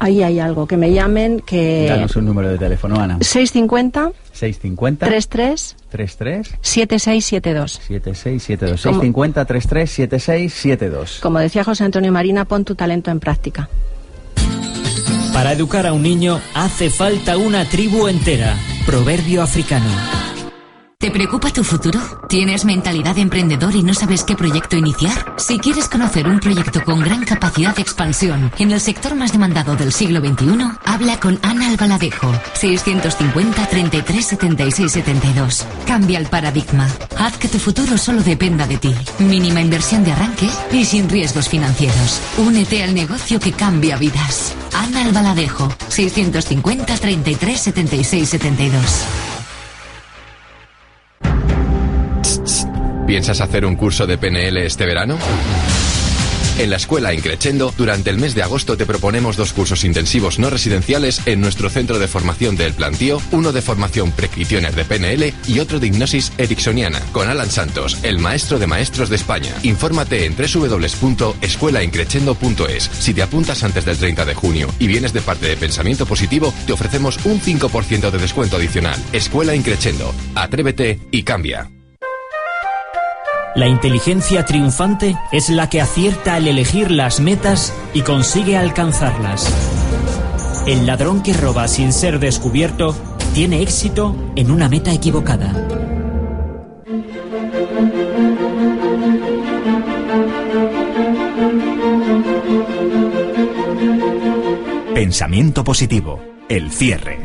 [0.00, 1.86] ahí hay algo, que me llamen, que...
[1.88, 3.18] Danos un número de teléfono, Ana.
[3.20, 4.12] 650...
[4.32, 5.06] 650...
[5.06, 5.76] 33...
[5.90, 6.58] 33...
[6.60, 7.72] 7672.
[7.72, 8.80] 7672.
[8.80, 11.20] 650 33 7672.
[11.20, 13.68] Como decía José Antonio Marina, pon tu talento en práctica.
[15.40, 18.58] Para educar a un niño hace falta una tribu entera.
[18.84, 20.19] Proverbio africano.
[21.00, 21.98] ¿Te preocupa tu futuro?
[22.28, 25.34] ¿Tienes mentalidad de emprendedor y no sabes qué proyecto iniciar?
[25.38, 29.76] Si quieres conocer un proyecto con gran capacidad de expansión en el sector más demandado
[29.76, 35.66] del siglo XXI, habla con Ana Albaladejo, 650 33 76 72.
[35.86, 36.86] Cambia el paradigma.
[37.16, 38.94] Haz que tu futuro solo dependa de ti.
[39.20, 42.20] Mínima inversión de arranque y sin riesgos financieros.
[42.36, 44.54] Únete al negocio que cambia vidas.
[44.74, 49.29] Ana Albaladejo, 650 33 76 72.
[53.10, 55.18] ¿Piensas hacer un curso de PNL este verano?
[56.60, 60.48] En la escuela Increchendo, durante el mes de agosto te proponemos dos cursos intensivos no
[60.48, 65.58] residenciales en nuestro centro de formación del Plantío, uno de formación Practitioner de PNL y
[65.58, 69.56] otro de hipnosis ericksoniana, con Alan Santos, el maestro de maestros de España.
[69.64, 72.84] Infórmate en www.escuelaincrechendo.es.
[72.84, 76.54] Si te apuntas antes del 30 de junio y vienes de parte de Pensamiento Positivo,
[76.64, 79.02] te ofrecemos un 5% de descuento adicional.
[79.12, 80.14] Escuela Increchendo.
[80.36, 81.68] Atrévete y cambia.
[83.56, 89.52] La inteligencia triunfante es la que acierta al elegir las metas y consigue alcanzarlas.
[90.66, 92.94] El ladrón que roba sin ser descubierto
[93.34, 95.52] tiene éxito en una meta equivocada.
[104.94, 106.20] Pensamiento positivo.
[106.48, 107.20] El cierre.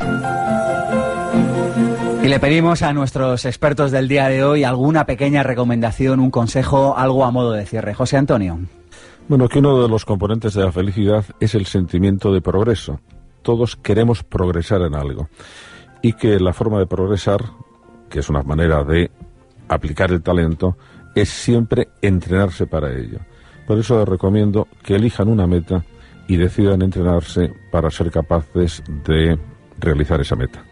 [2.26, 6.98] Y le pedimos a nuestros expertos del día de hoy alguna pequeña recomendación, un consejo,
[6.98, 7.94] algo a modo de cierre.
[7.94, 8.58] José Antonio.
[9.28, 13.00] Bueno, que uno de los componentes de la felicidad es el sentimiento de progreso.
[13.44, 15.30] Todos queremos progresar en algo.
[16.02, 17.42] Y que la forma de progresar,
[18.10, 19.12] que es una manera de
[19.68, 20.78] aplicar el talento,
[21.14, 23.20] es siempre entrenarse para ello.
[23.68, 25.86] Por eso les recomiendo que elijan una meta
[26.28, 29.38] y decidan entrenarse para ser capaces de
[29.80, 30.66] realizar esa meta.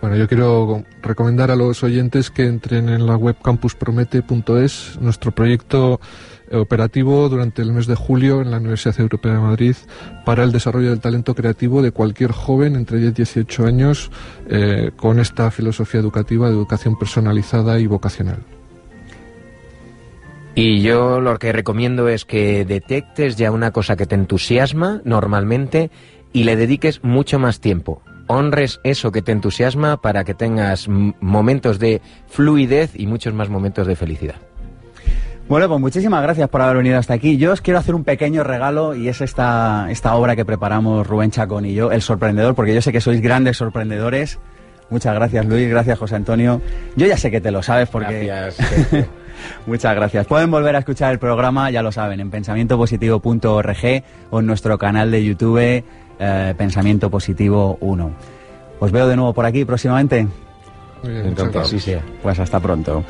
[0.00, 6.00] Bueno, yo quiero recomendar a los oyentes que entren en la web campuspromete.es, nuestro proyecto
[6.52, 9.76] operativo durante el mes de julio en la Universidad Europea de Madrid
[10.24, 14.10] para el desarrollo del talento creativo de cualquier joven entre 10 y 18 años
[14.48, 18.38] eh, con esta filosofía educativa de educación personalizada y vocacional.
[20.54, 25.90] Y yo lo que recomiendo es que detectes ya una cosa que te entusiasma normalmente
[26.32, 28.02] y le dediques mucho más tiempo.
[28.28, 33.86] Honres eso que te entusiasma para que tengas momentos de fluidez y muchos más momentos
[33.86, 34.36] de felicidad.
[35.48, 37.38] Bueno, pues muchísimas gracias por haber venido hasta aquí.
[37.38, 41.30] Yo os quiero hacer un pequeño regalo y es esta, esta obra que preparamos Rubén
[41.30, 44.38] Chacón y yo, El Sorprendedor, porque yo sé que sois grandes sorprendedores.
[44.90, 46.60] Muchas gracias Luis, gracias José Antonio.
[46.96, 48.26] Yo ya sé que te lo sabes porque...
[48.26, 49.08] Gracias.
[49.66, 50.26] Muchas gracias.
[50.26, 55.10] Pueden volver a escuchar el programa, ya lo saben, en pensamientopositivo.org o en nuestro canal
[55.10, 55.84] de YouTube
[56.18, 58.10] eh, Pensamiento Positivo 1.
[58.80, 60.26] Os veo de nuevo por aquí próximamente.
[61.02, 61.64] Muy bien, Encantado.
[61.64, 61.94] Sí, sí.
[62.22, 63.04] Pues hasta pronto.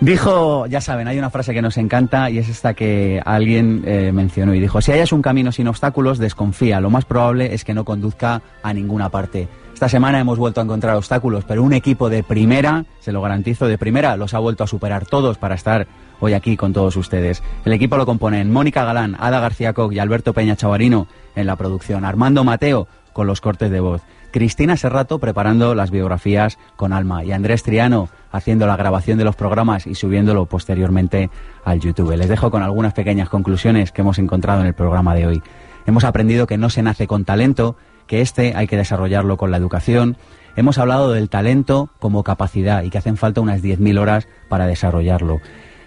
[0.00, 4.10] Dijo, ya saben, hay una frase que nos encanta y es esta que alguien eh,
[4.12, 6.80] mencionó y dijo, si hayas un camino sin obstáculos, desconfía.
[6.80, 9.48] Lo más probable es que no conduzca a ninguna parte.
[9.84, 13.66] Esta semana hemos vuelto a encontrar obstáculos, pero un equipo de primera, se lo garantizo,
[13.66, 15.86] de primera, los ha vuelto a superar todos para estar
[16.20, 17.42] hoy aquí con todos ustedes.
[17.66, 21.06] El equipo lo componen Mónica Galán, Ada García Coc y Alberto Peña Chavarino
[21.36, 26.56] en la producción, Armando Mateo con los cortes de voz, Cristina Serrato preparando las biografías
[26.76, 31.28] con Alma y Andrés Triano haciendo la grabación de los programas y subiéndolo posteriormente
[31.62, 32.16] al YouTube.
[32.16, 35.42] Les dejo con algunas pequeñas conclusiones que hemos encontrado en el programa de hoy.
[35.84, 37.76] Hemos aprendido que no se nace con talento,
[38.06, 40.16] que este hay que desarrollarlo con la educación.
[40.56, 45.40] Hemos hablado del talento como capacidad y que hacen falta unas 10.000 horas para desarrollarlo.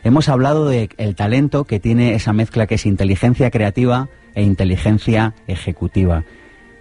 [0.03, 6.23] Hemos hablado del talento que tiene esa mezcla que es inteligencia creativa e inteligencia ejecutiva.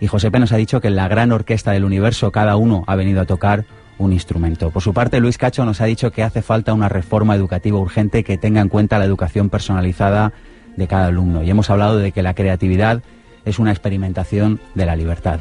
[0.00, 2.96] Y Josepe nos ha dicho que en la gran orquesta del universo cada uno ha
[2.96, 3.64] venido a tocar
[3.98, 4.70] un instrumento.
[4.70, 8.24] Por su parte, Luis Cacho nos ha dicho que hace falta una reforma educativa urgente
[8.24, 10.32] que tenga en cuenta la educación personalizada
[10.76, 11.42] de cada alumno.
[11.42, 13.02] Y hemos hablado de que la creatividad
[13.46, 15.40] es una experimentación de la libertad.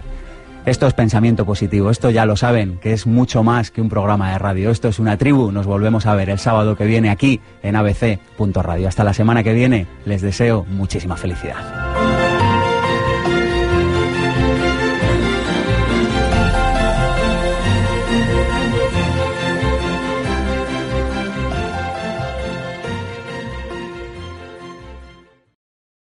[0.65, 4.31] Esto es pensamiento positivo, esto ya lo saben, que es mucho más que un programa
[4.31, 4.71] de radio.
[4.71, 8.87] Esto es una tribu, nos volvemos a ver el sábado que viene aquí en abc.radio.
[8.87, 12.24] Hasta la semana que viene, les deseo muchísima felicidad.